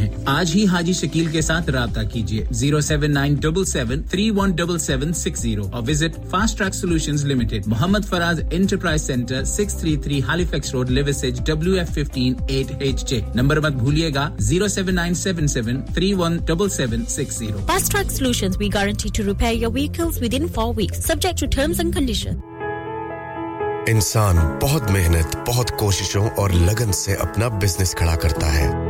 ہیں۔ 0.00 0.10
آج 0.24 0.50
ہی 0.54 0.66
حاجی 0.66 0.92
شکیل 0.92 1.26
کے 1.26 1.40
ساتھ 1.40 1.70
رابطہ 1.70 2.00
کیجیے۔ 2.12 2.44
Zero 2.50 2.80
seven 2.80 3.14
nine 3.14 3.34
double 3.34 3.64
seven 3.64 4.02
three 4.02 4.30
one 4.30 4.50
double 4.50 4.78
seven 4.78 5.12
six 5.12 5.40
zero 5.40 5.62
اور 5.72 5.82
visit 5.88 6.18
fast 6.30 6.58
track 6.58 6.74
solution 6.74 7.14
limited. 7.28 7.66
Muhammad 7.66 8.04
Faraz 8.08 8.40
enterprise 8.52 9.02
centre 9.02 9.44
six 9.44 9.74
three 9.74 9.96
three 9.96 10.20
ہالی 10.22 10.28
Halifax 10.28 10.74
road 10.74 10.90
Liversedge 10.90 11.40
W 11.46 11.78
F 11.78 11.90
fifteen 11.90 12.34
eight 12.48 12.66
H 12.80 13.08
J. 13.08 13.20
Number 13.34 13.60
مت 13.60 13.72
بھولیے 13.72 14.10
گا۔ 14.14 14.28
Zero 14.38 14.68
seven 14.68 14.94
nine 14.94 15.14
seven 15.14 15.46
seven 15.46 15.82
three 15.94 16.14
one 16.14 16.36
double 16.36 16.68
seven 16.68 17.04
six 17.08 17.38
zero. 17.38 17.58
Fast 17.66 17.92
track 17.92 18.10
solution 18.10 18.48
we 18.58 18.68
guarantee 18.74 19.08
to 19.14 19.22
repair 19.22 19.52
your 19.52 19.72
vehicles 19.74 20.22
within 20.34 20.46
four 20.48 20.74
weeks 20.76 21.04
subject 21.04 21.40
to 21.40 21.46
terms 21.46 21.80
and 21.80 21.94
condition 21.94 22.38
انسان 23.86 24.36
بہت 24.62 24.90
محنت 24.90 25.36
بہت 25.48 25.70
کوششوں 25.78 26.28
اور 26.36 26.50
لگن 26.50 26.92
سے 26.92 27.14
اپنا 27.14 27.48
بزنس 27.48 27.94
کھڑا 27.94 28.16
کرتا 28.16 28.54
ہے۔ 28.54 28.89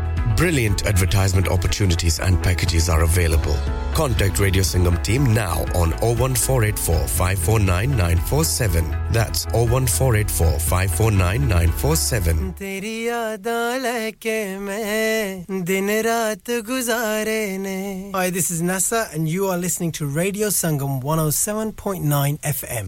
Brilliant 0.35 0.85
advertisement 0.85 1.47
opportunities 1.47 2.19
and 2.19 2.43
packages 2.43 2.89
are 2.89 3.03
available. 3.03 3.55
Contact 3.93 4.39
Radio 4.39 4.61
Singham 4.63 4.97
team 5.03 5.33
now 5.33 5.61
on 5.75 5.91
01484 6.01 7.07
549947. 7.07 8.85
That's 9.11 9.45
01484 9.53 10.59
549947. 10.59 12.53
Hi, 18.13 18.29
this 18.29 18.51
is 18.51 18.61
Nasa 18.61 19.07
and 19.13 19.27
you 19.29 19.47
are 19.47 19.57
listening 19.57 19.91
to 19.93 20.05
Radio 20.05 20.49
Sangam 20.49 21.01
107.9 21.03 22.39
FM. 22.41 22.87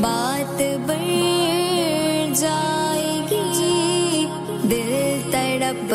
بات 0.00 0.60
بڑھ 0.86 2.34
جائے 2.34 3.12
گی 3.30 4.26
دل 4.62 5.30
تڑپ 5.32 5.94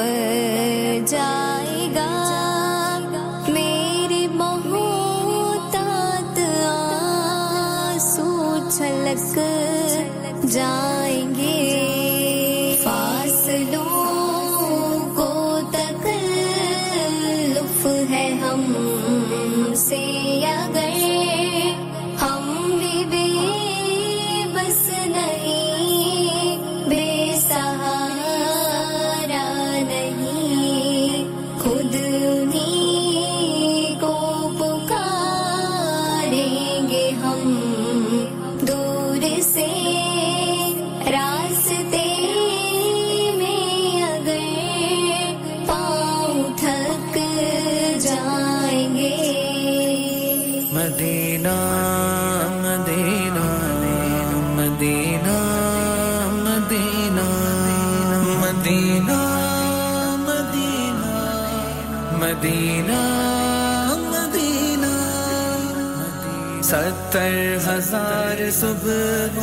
ستر 67.11 67.57
ہزار 67.65 68.39
صبح 68.51 69.39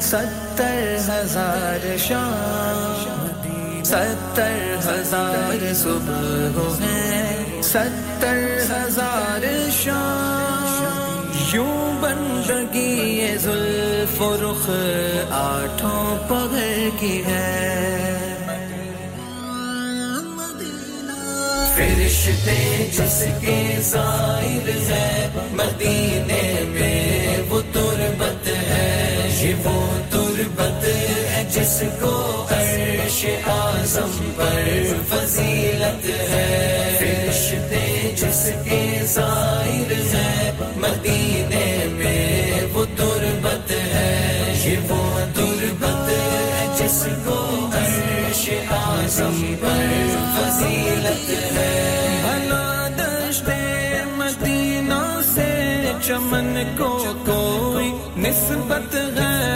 ستر 0.00 0.96
ہزار 1.08 1.86
شام 1.98 3.82
ستر 3.84 4.76
ہزار 4.84 5.64
صبح 5.74 6.60
ہے 6.80 7.62
ستر 7.62 8.38
ہزار 8.70 9.46
شام 9.78 11.32
یوں 11.52 11.92
بندگی 12.02 12.88
یہ 13.10 13.36
زلف 13.38 14.22
رخ 14.42 14.70
آٹھوں 15.32 16.16
پغر 16.28 16.88
کی 17.00 17.22
ہے 17.26 18.20
فرشتے 21.76 22.56
جس 22.92 23.22
کے 23.40 23.60
ظاہر 23.82 24.68
ہے 24.88 25.28
مدینے 25.52 26.49
پر 34.40 34.68
فضیلت 35.08 36.06
ہے۔ 36.30 36.98
رشتے 37.02 38.12
جس 38.16 38.42
کے 38.64 38.80
ظاہر 39.04 39.92
ہے، 40.14 40.50
مدینے 40.76 41.86
میں 41.92 42.60
وہ 42.72 42.84
تربت 42.96 43.70
ہے۔ 43.70 44.54
یہ 44.64 44.76
وہ 44.88 45.18
تربت 45.34 46.08
ہے 46.10 46.66
جس 46.78 47.06
کو 47.24 47.38
عرش 47.74 48.48
اعظم 48.70 49.54
پر 49.60 49.86
فضیلت 50.36 51.30
ہے۔ 51.56 51.70
بھلا 52.22 52.88
دشتے 52.98 53.60
مدینہ 54.16 55.02
سے 55.34 55.50
چمن 56.06 56.56
کو 56.78 57.04
کوئی 57.26 57.90
نسبت 58.16 58.94
ہے 58.94 59.49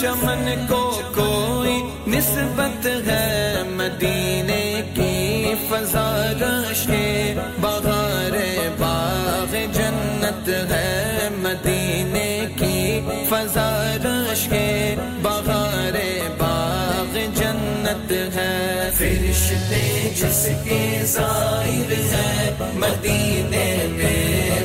چمن 0.00 0.48
کو 0.68 0.80
کوئی 1.14 1.76
نسبت 2.06 2.86
ہے 3.06 3.62
مدینے 3.66 4.82
کی 4.94 5.54
فضا 5.68 6.10
رشے 6.40 7.34
بہار 7.60 8.36
باغ 8.78 9.56
جنت 9.72 10.48
ہے 10.70 11.28
مدینے 11.36 12.28
کی 12.56 13.00
فضا 13.28 13.70
رشے 14.04 14.94
بہار 15.22 15.98
باغ 16.38 17.18
جنت 17.34 18.12
ہے۔ 18.36 18.90
فرشتے 18.98 20.10
جس 20.16 20.46
کے 20.64 20.80
ظاہر 21.04 21.92
ہے 22.12 22.54
مدینے 22.74 23.66
میں 23.90 24.64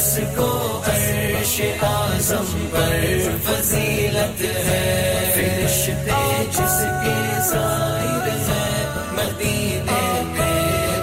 جس 0.00 0.18
کو 0.36 0.82
عرش 0.86 1.60
اعظم 1.82 2.66
پر 2.70 3.04
فضیلت 3.44 4.40
ہے۔ 4.40 5.30
فرشتے 5.34 6.44
جس 6.50 6.78
کے 7.04 7.40
ظاہر 7.50 8.28
ہے، 8.28 8.86
مدینے 9.12 10.22
پہ 10.38 10.52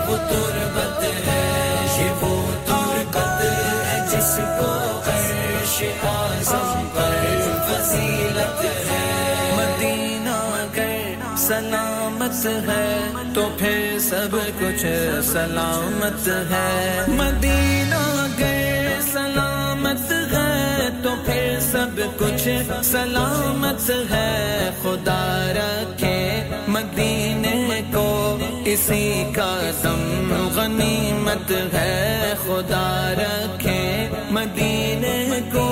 وہ 0.07 0.17
تربت 0.17 1.03
ہے۔ 1.27 1.75
یہ 1.99 2.25
وہ 2.25 2.51
تربت 2.65 3.43
ہے 3.43 3.99
جس 4.11 4.39
کو 4.59 5.01
عرش 5.05 5.83
اعظم 6.03 6.87
پر 6.95 7.49
فضیلت 7.67 8.65
ہے۔ 8.65 9.51
مدینہ 9.55 10.35
اگر 10.63 11.37
سلامت 11.37 12.45
ہے، 12.45 13.13
تو 13.35 13.49
پھر 13.57 13.99
سب 13.99 14.37
کچھ 14.59 14.85
سلامت 15.33 16.27
ہے۔ 16.27 17.05
مدینہ 17.07 18.16
سب 21.71 22.19
کچھ 22.19 22.47
سلامت 22.83 23.91
ہے، 24.11 24.69
خدا 24.81 25.53
رکھے 25.55 26.47
مدینے 26.67 27.81
کو۔ 27.93 28.37
اسی 28.65 29.23
کا 29.35 29.71
دم 29.83 30.49
غنیمت 30.55 31.51
ہے، 31.73 32.33
خدا 32.43 33.13
رکھے 33.17 34.09
مدینے 34.31 35.39
کو۔ 35.53 35.67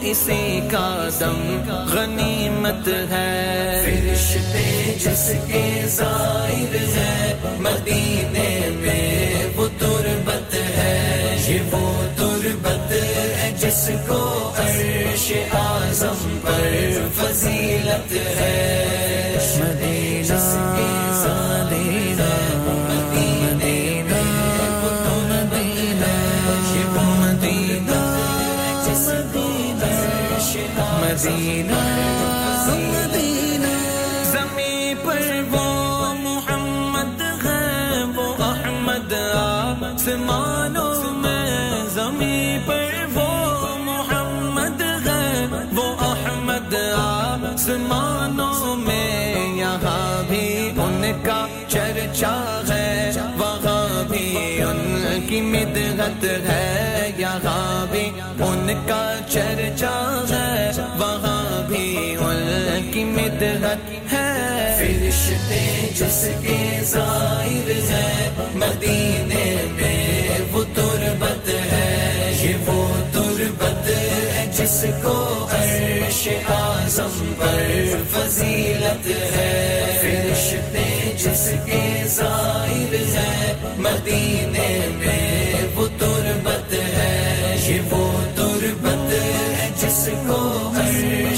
اسی 0.00 0.60
کا 0.70 1.08
دم 1.20 1.62
غنیمت 1.92 2.88
ہے۔ 2.88 3.82
فرشتے 3.84 4.94
جس 4.98 5.32
کے 5.46 5.82
ظاہر 5.86 6.74
ہے 6.74 7.34
مدینے 7.58 7.95
اعظم 16.02 16.35
مدغت 56.06 56.24
ہے، 56.24 57.10
یہاں 57.18 57.86
بھی 57.90 58.10
ان 58.20 58.84
کا 58.88 59.18
چرچا 59.28 60.24
ہے۔ 60.30 60.70
وہاں 60.98 61.68
بھی 61.68 62.16
ان 62.20 62.90
کی 62.94 63.04
مدغت 63.04 64.12
ہے۔ 64.12 64.74
فرشتے 64.78 65.88
جس 65.94 66.28
کے 66.42 66.80
ظاہر 66.84 67.70
ہے، 67.70 68.30
مدینے 68.54 69.56
میں 69.70 70.28
وہ 70.52 70.64
تربت 70.74 71.48
ہے۔ 71.48 72.32
یہ 72.40 72.54
وہ 72.66 72.94
تربت 73.12 73.88
ہے 73.88 74.52
جس 74.58 74.84
کو 75.02 75.48
عرش 75.52 76.28
اعظم 76.48 77.34
پر 77.38 77.88
فضیلت 78.12 79.06
ہے۔ 79.36 79.84
فرشتے 80.00 81.12
جس 81.18 81.50
کے 81.66 82.02
ظاہر 82.06 82.94
ہے، 82.94 83.52
مدینے 83.62 84.45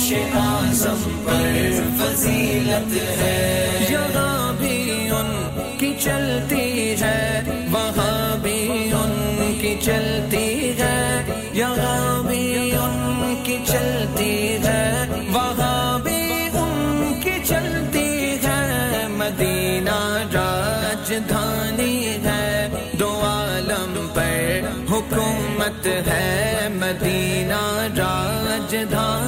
عرش 0.08 0.18
اعظم 0.34 1.24
پر 1.24 1.70
فضیلت 1.98 3.18
ہے۔ 3.18 3.68
یہاں 3.90 4.52
بھی 4.52 5.08
ان 5.10 5.50
کی 5.78 5.94
چلتی 6.00 6.94
ہے، 7.00 7.40
وہاں 7.72 8.36
بھی 8.42 8.90
ان 8.92 9.54
کی 9.60 9.76
چلتی 9.80 10.72
ہے۔ 10.78 11.24
یہاں 11.52 12.22
بھی 12.22 12.72
ان 12.76 13.34
کی 13.44 13.58
چلتی 13.66 14.56
ہے، 14.64 15.06
وہاں 15.32 15.98
بھی 15.98 16.32
ان 16.52 17.12
کی 17.24 17.32
چلتی 17.44 18.36
ہے۔ 18.44 19.06
مدینہ 19.08 20.18
راجدھانی 20.32 22.06
ہے، 22.24 22.68
دو 22.92 23.20
عالم 23.22 24.08
پر 24.14 24.60
حکومت 24.90 25.86
ہے۔ 25.86 26.68
مدینہ 26.70 27.88
راجدھانی 27.98 29.27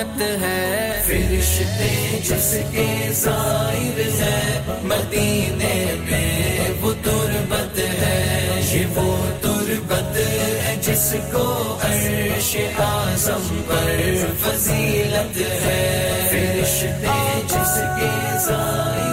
حکومت 0.00 0.42
ہے۔ 0.42 1.02
فرشتے 1.06 2.20
جس 2.24 2.54
کے 2.72 3.08
ظاہر 3.12 3.98
ہے، 3.98 4.60
مدینے 4.82 5.94
میں 6.10 6.68
وہ 6.80 6.92
تربت 7.04 7.78
ہے۔ 7.78 8.46
یہ 8.70 8.86
وہ 8.86 9.16
تربت 9.42 10.16
ہے 10.16 10.76
جس 10.82 11.14
کو 11.32 11.78
عرش 11.82 12.56
اعظم 12.78 13.62
پر 13.68 14.00
فضیلت 14.42 15.38
ہے۔ 15.38 16.26
فرشتے 16.30 17.40
جس 17.46 17.76
کے 17.76 18.38
ظاہر 18.46 19.09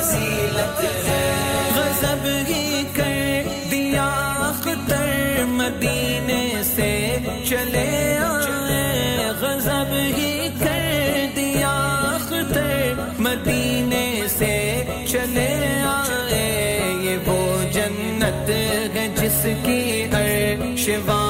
فضیلت 0.00 0.84
ہے۔ 1.08 1.70
غضب 1.76 2.26
ہی 2.48 2.82
کر 2.96 3.42
دیا 3.70 4.06
اختر 4.38 5.44
مدینے 5.44 6.62
سے۔ 6.76 7.18
چلے 7.48 8.18
آئے۔ 8.18 9.28
غضب 9.40 9.92
ہی 9.92 10.48
کر 10.60 11.26
دیا 11.36 11.70
اختر 12.14 12.92
مدینے 13.18 14.22
سے۔ 14.38 14.84
چلے 15.08 15.80
آئے۔ 15.84 16.80
یہ 17.00 17.16
وہ 17.26 17.72
جنت 17.72 18.50
ہے 18.50 19.08
جس 19.16 19.46
کی 19.64 20.04
عرش 20.04 20.88
والوں 21.06 21.29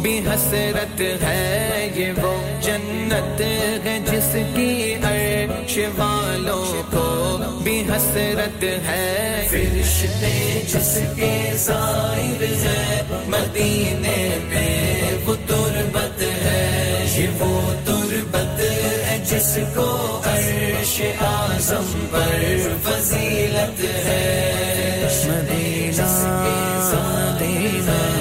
بھی 0.00 0.18
حسرت 0.18 1.00
ہے 1.00 1.90
یہ 1.94 2.12
وہ 2.22 2.62
جنت 2.62 3.40
ہے 3.40 3.98
جس 4.06 4.36
کی 4.56 4.94
عرش 4.94 5.78
والوں 5.78 6.92
کو 6.92 7.38
بھی 7.62 7.80
حسرت 7.80 8.64
ہے۔ 8.64 9.46
فرشتے 9.50 10.62
جس 10.66 10.98
کے 11.16 11.52
ظاہر 11.56 12.42
ہے، 12.42 13.02
مدینے 13.10 14.38
میں 14.42 15.12
وہ 15.24 15.34
تربت 15.46 16.20
ہے۔ 16.20 17.06
یہ 17.14 17.28
وہ 17.38 17.74
تربت 17.86 18.60
ہے 18.60 19.24
جس 19.30 19.58
کو 19.74 20.22
عرش 20.26 21.02
اعظم 21.20 22.06
پر 22.10 22.56
فضیلت 22.84 24.06
ہے۔ 24.06 25.08
مدینہ 25.26 26.02
مدینہ۔ 26.02 28.17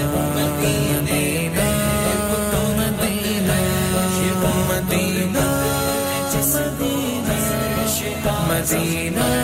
مدینہ 8.73 9.36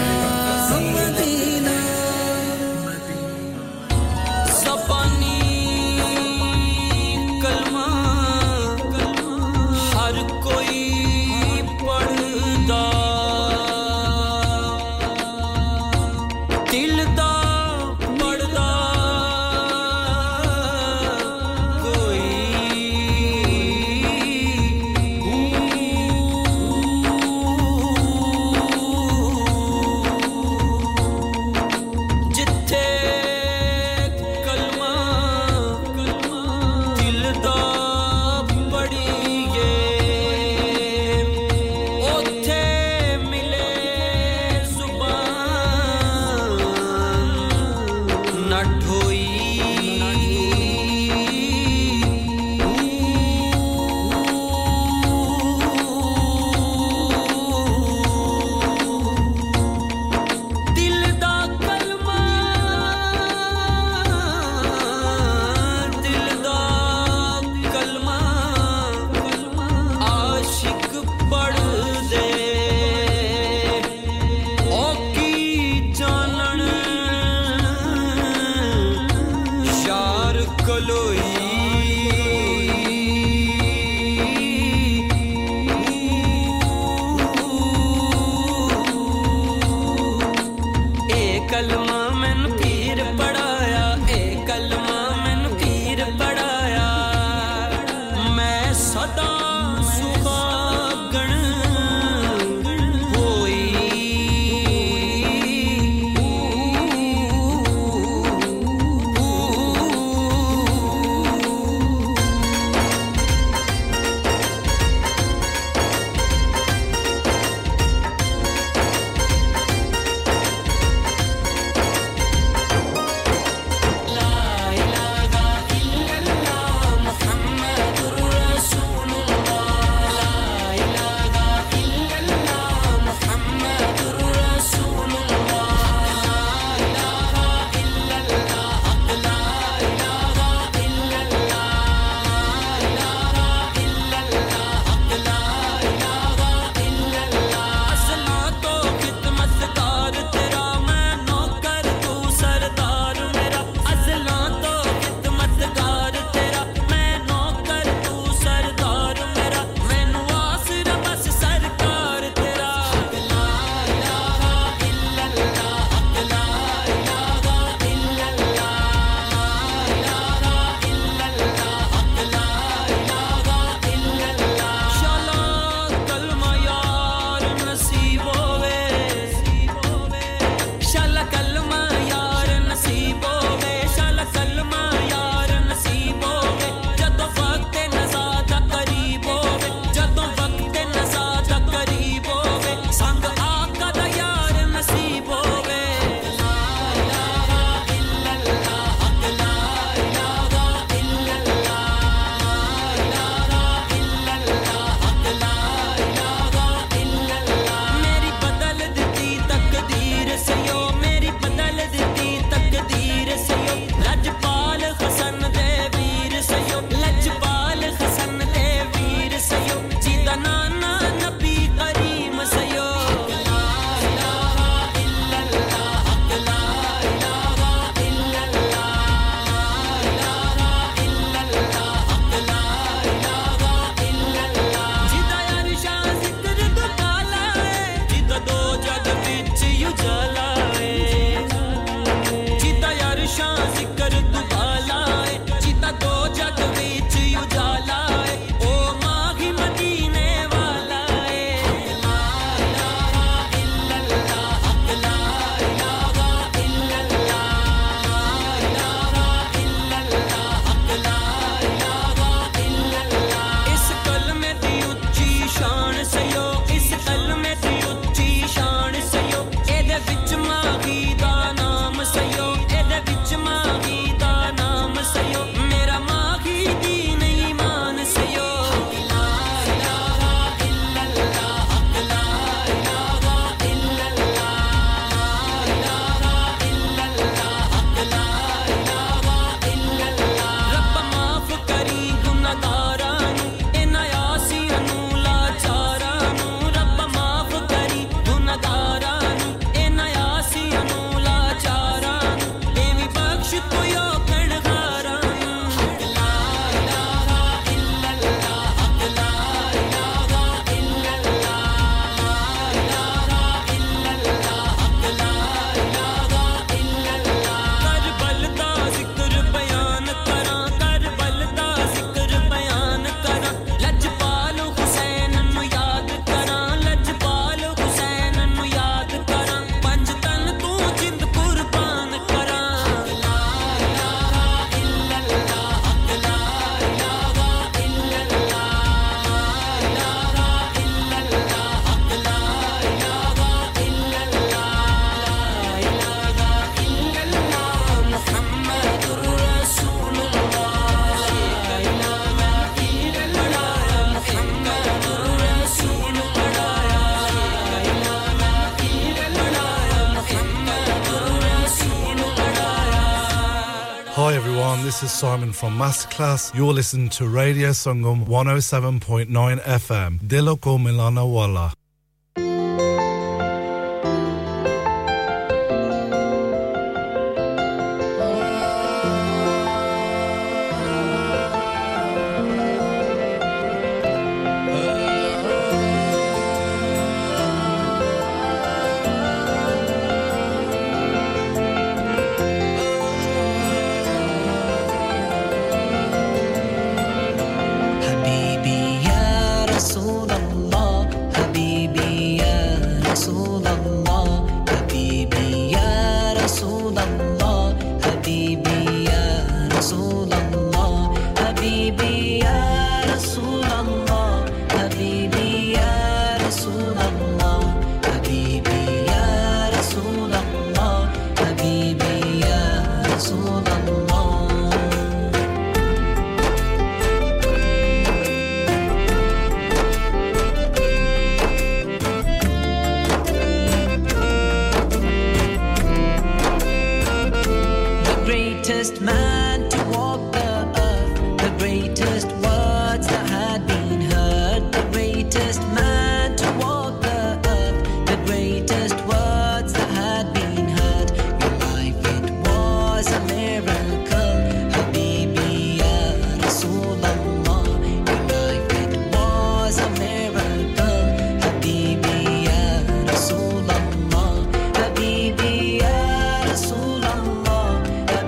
everyone. 364.63 364.85
This 364.85 365.03
is 365.03 365.11
Simon 365.11 365.51
from 365.51 365.77
Masterclass. 365.77 366.53
You're 366.55 366.73
listening 366.73 367.09
to 367.09 367.27
Radio 367.27 367.71
Songum 367.71 368.25
107.9 368.27 369.27
FM. 369.61 370.19
Diloko 370.19 370.77
Milana 370.77 371.29
Wala. 371.29 371.73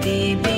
baby. 0.06 0.55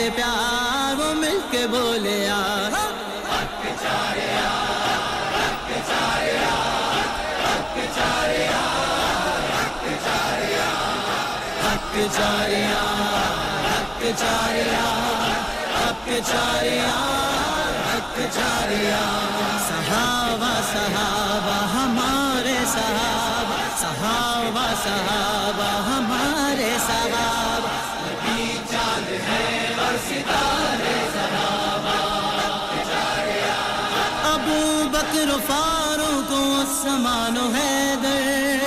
سے 0.00 0.08
پیار 0.16 0.98
وہ 0.98 1.12
مل 1.14 1.38
کے 1.50 1.66
بولے 1.70 2.16
یار 2.18 2.72
حق 3.30 3.64
چاریا 16.22 16.96
حق 17.90 18.18
صحابہ 19.68 20.52
صحابہ، 20.72 21.58
ہمارے 21.74 22.56
صحابہ 22.72 23.60
صحابہ 23.80 24.66
صحابہ، 24.84 25.70
ہمارے 25.88 26.76
صحابہ۔ 26.86 27.99
بکر 35.50 35.56
فاروق 35.56 36.32
عثمان 36.32 37.36
و 37.36 37.48
حیدر 37.54 38.58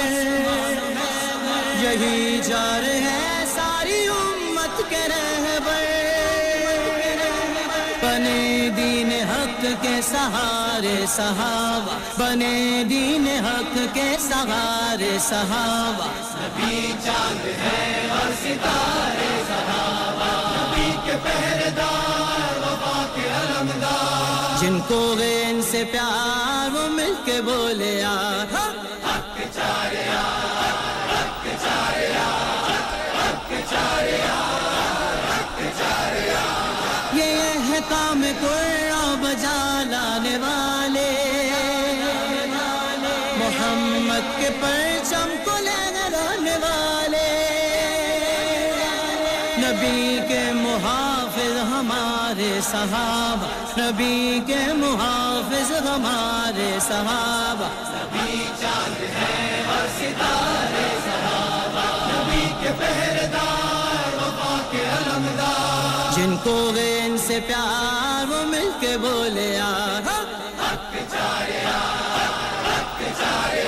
یہی 1.84 2.42
جار 2.48 2.84
ہے 2.84 3.46
ساری 3.56 4.06
امت 4.08 4.82
کے 4.90 5.08
رہبر 5.08 5.92
بنے 8.02 8.70
دین 8.78 9.12
حق 9.30 9.66
کے 9.82 9.96
سہارے 10.02 11.06
صحابہ، 11.08 11.98
بنے 12.18 12.84
دین 12.90 13.28
حق 13.46 13.78
کے 13.94 14.10
سہارے 14.20 15.18
صحابہ۔ 15.30 16.08
نبی 16.36 16.92
چاند 17.04 17.46
ہے 17.62 18.08
اور 18.10 18.32
ستارے 18.44 19.42
صحابہ، 19.48 20.32
نبی 20.56 20.92
کے 21.06 21.18
پہرے 21.24 21.70
دار 21.78 22.12
جن 24.64 24.80
کو 24.88 25.16
غین 25.18 25.61
سے 25.61 25.84
پیار 25.91 26.76
وہ 26.76 26.88
مل 26.89 27.14
کے 27.26 27.41
بولے 27.41 28.03
آ۔ 28.03 28.43
یہ 37.14 37.34
ہے 37.70 37.80
کام 37.89 38.24
قرآ 38.41 39.14
بجا 39.22 39.84
لانے 39.89 40.38
والے۔ 40.38 41.09
محمد 43.38 44.41
کے 44.41 44.49
پر 44.61 44.93
صحابہ 52.62 53.47
نبی 53.80 54.39
کے 54.47 54.62
محافظ 54.78 55.72
ہمارے 55.88 56.70
صحابہ 56.88 57.68
نبی 57.89 58.43
چاند 58.62 59.01
ہے 59.16 59.64
اور 59.68 59.88
ستارے 59.99 60.88
صحابہ، 61.06 61.86
نبی 62.10 62.43
کے 62.62 62.72
پہرے 62.80 63.28
دار 63.34 64.16
وفا 64.16 64.58
کے 64.72 64.84
علمدار۔ 64.89 66.16
جن 66.16 66.36
کو 66.43 66.56
گئے 66.76 66.99
ان 67.06 67.18
سے 67.28 67.39
پیار 67.47 68.32
وہ 68.32 68.43
مل 68.51 68.70
کے 68.80 68.97
بولے 69.01 69.47
یار 69.54 70.08
حق 70.60 70.95
چارے 71.12 71.60
یار 71.64 72.68
حق 72.68 73.01
چارے 73.20 73.64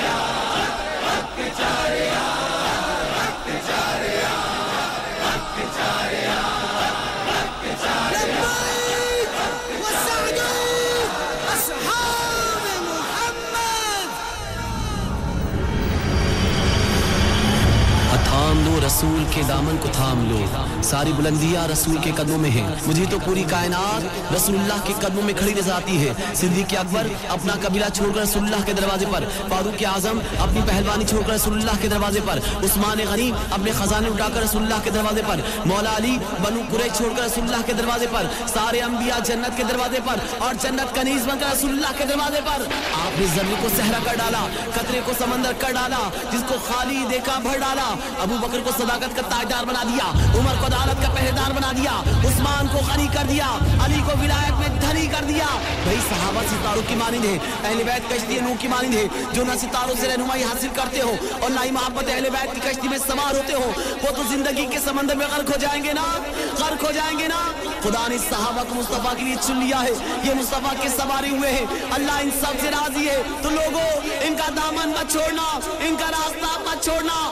رسول 18.86 19.24
کے 19.32 19.42
دامن 19.48 19.78
کو 19.78 19.90
تھام 19.92 20.30
لو۔ 20.30 20.46
ساری 20.84 21.12
بلندیاں 21.16 21.68
رسول 21.68 21.98
کے 21.98 22.12
قدموں 22.16 22.38
میں 22.38 22.50
ہیں۔ 22.50 22.76
مجھے 22.86 23.06
تو 23.10 23.18
پوری 23.26 23.44
کائنات 23.50 24.34
رسول 24.36 24.56
اللہ 24.56 24.74
کے 24.84 24.94
قدموں 25.02 25.24
میں 25.24 25.34
کھڑی 25.34 25.54
نظر 25.54 25.72
آتی 25.72 26.08
ہے۔ 26.08 26.14
صدیق 26.36 26.74
اکبر 26.80 27.08
اپنا 27.30 27.54
قبیلہ 27.62 27.86
چھوڑ 27.94 28.12
کر 28.16 28.22
رسول 28.22 28.44
اللہ 28.44 28.66
کے 28.66 28.74
دروازے 28.74 29.06
پر۔ 29.12 29.24
فاروق 29.50 29.84
اعظم 29.94 30.20
اپنی 30.40 30.62
پہلوانی 30.68 31.06
چھوڑ 31.06 31.22
کر 31.28 31.34
رسول 31.34 31.58
اللہ 31.58 31.82
کے 31.82 31.88
دروازے 31.88 32.20
پر۔ 32.26 32.40
عثمان 32.64 32.98
غنی 33.12 33.32
اپنے 33.52 33.72
خزانے 33.72 34.10
اٹھا 34.10 34.28
کر 34.34 34.42
رسول 34.42 34.64
اللہ 34.64 34.84
کے 34.84 34.90
دروازے 34.90 35.22
پر۔ 35.28 35.40
مولا 35.66 35.98
علی 35.98 36.18
بنو 36.44 36.62
قریش 36.72 36.98
چھوڑ 36.98 37.14
کر 37.18 37.24
رسول 37.24 37.44
اللہ 37.44 37.62
کے 37.66 37.74
دروازے 37.74 38.06
پر۔ 38.12 38.26
سارے 38.48 38.82
انبیاء 38.82 39.24
جنت 39.26 39.58
کے 39.58 39.64
دروازے 39.64 40.00
پر 40.06 40.16
اور 40.38 40.54
جنت 40.62 40.96
کنیز 40.96 41.28
بن 41.28 41.40
کر 41.40 41.48
رسول 41.56 41.72
اللہ 41.72 41.98
کے 41.98 42.06
دروازے 42.06 42.40
پر۔ 42.46 42.62
آپ 43.06 43.20
نے 43.20 43.26
زمین 43.26 43.56
کو 43.62 43.68
صحرا 43.78 43.98
کر 44.04 44.16
ڈالا، 44.18 44.48
قطرے 44.74 45.02
کو 45.06 45.12
سمندر 45.18 45.52
کر 45.60 45.72
ڈالا، 45.72 46.10
جس 46.32 46.44
کو 46.48 46.56
خالی 46.68 47.06
دیکھا 47.12 47.40
بھر 47.40 47.58
ڈالا۔ 47.58 47.96
ابو 48.22 48.36
بکر 48.42 48.60
کو 48.66 48.72
صداقت 48.78 49.16
کا 49.16 49.22
تاجدار 49.22 49.64
بنا 49.64 49.84
دیا، 49.84 50.38
عمر 50.40 50.54
کو 50.60 50.66
عدالت 50.66 51.04
کا 51.04 51.10
پہرے 51.10 51.32
دار 51.32 51.52
بنا 51.52 51.72
دیا، 51.72 51.92
عثمان 52.28 52.68
کو 52.68 52.78
غنی 52.78 53.08
کر 53.14 53.24
دیا، 53.30 53.48
علی 53.86 54.02
کو 54.06 54.12
ولایت 54.22 54.52
میں 54.52 54.68
دھنی 54.68 55.08
کر 55.08 55.24
دیا۔ 55.24 55.46
بھائی، 55.84 55.98
صحابہ 56.10 56.42
ستاروں 56.42 56.82
کی 56.88 56.96
مانند 56.96 57.26
ہے 57.26 57.38
اہل 57.64 57.84
بیت 57.84 58.10
کشتی 58.10 58.40
نو 58.40 58.54
کی 58.60 58.68
مانند 58.68 58.96
ہے 58.96 59.08
جو 59.32 59.44
نہ 59.44 59.52
ستاروں 59.62 59.96
سے 60.02 60.08
رہنمائی 60.08 60.44
حاصل 60.44 60.68
کرتے 60.76 61.02
ہو 61.02 61.16
اور 61.42 61.50
نہ 61.50 61.60
ہی 61.66 61.72
محبت 61.72 62.04
اہل 62.08 62.30
بیت 62.30 62.56
کی 62.56 62.62
کشتی 62.70 62.88
میں 62.88 62.98
سوار 62.98 63.36
ہوتے 63.36 63.54
ہو 63.54 63.72
وہ 64.04 64.16
تو 64.16 64.22
زندگی 64.30 64.66
کے 64.66 64.80
سمندر 64.86 65.16
میں 65.16 65.28
غرق 65.28 65.50
ہو 65.50 65.60
جائیں 65.60 65.84
گے 65.84 65.94
نا، 65.94 66.18
غرق 66.60 66.84
ہو 66.84 66.92
جائیں 66.92 67.20
گے 67.20 67.28
نا۔ 67.28 67.52
خدا 67.84 68.08
نے 68.08 68.18
صحابہ 68.18 68.64
کو 68.70 68.76
مصطفیٰ 68.76 69.16
کے 69.18 69.24
لیے 69.24 69.36
چن 69.42 69.56
لیا 69.56 69.82
ہے۔ 69.82 69.92
یہ 70.24 70.34
مصطفیٰ 70.34 70.82
کے 70.82 70.90
سوارے 70.90 71.30
ہوئے 71.30 71.52
ہیں۔ 71.52 71.66
اللہ 71.92 72.12
ان 72.12 72.30
سب 72.40 72.54
سے 72.62 72.70
راضی 72.72 73.10
ہے۔ 73.10 73.22
تو 73.42 73.50
لوگوں، 73.50 73.90
ان 74.22 74.36
کا 74.36 74.50
دامن 74.56 74.90
مت 74.90 75.12
چھوڑنا، 75.12 75.60
ان 75.80 75.96
کا 76.00 76.06
راستہ 76.06 76.60
مت 76.60 76.84
چھوڑنا، 76.84 77.32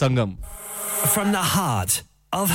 Sangam 0.00 0.36
from 1.12 1.32
the 1.32 1.46
heart 1.54 2.02
of 2.32 2.50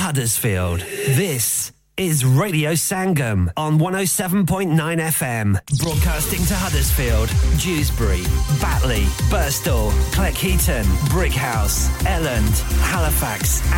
this 1.16 1.72
is 1.98 2.26
Radio 2.26 2.72
Sangam 2.72 3.48
on 3.56 3.78
107.9 3.78 4.76
FM. 5.00 5.54
Broadcasting 5.82 6.44
to 6.44 6.54
Huddersfield, 6.54 7.30
Dewsbury, 7.58 8.20
Batley, 8.60 9.04
Burstall, 9.30 9.90
Cleckheaton, 10.12 10.84
Brickhouse, 11.08 11.88
Elland, 12.04 12.60
Halifax. 12.82 13.62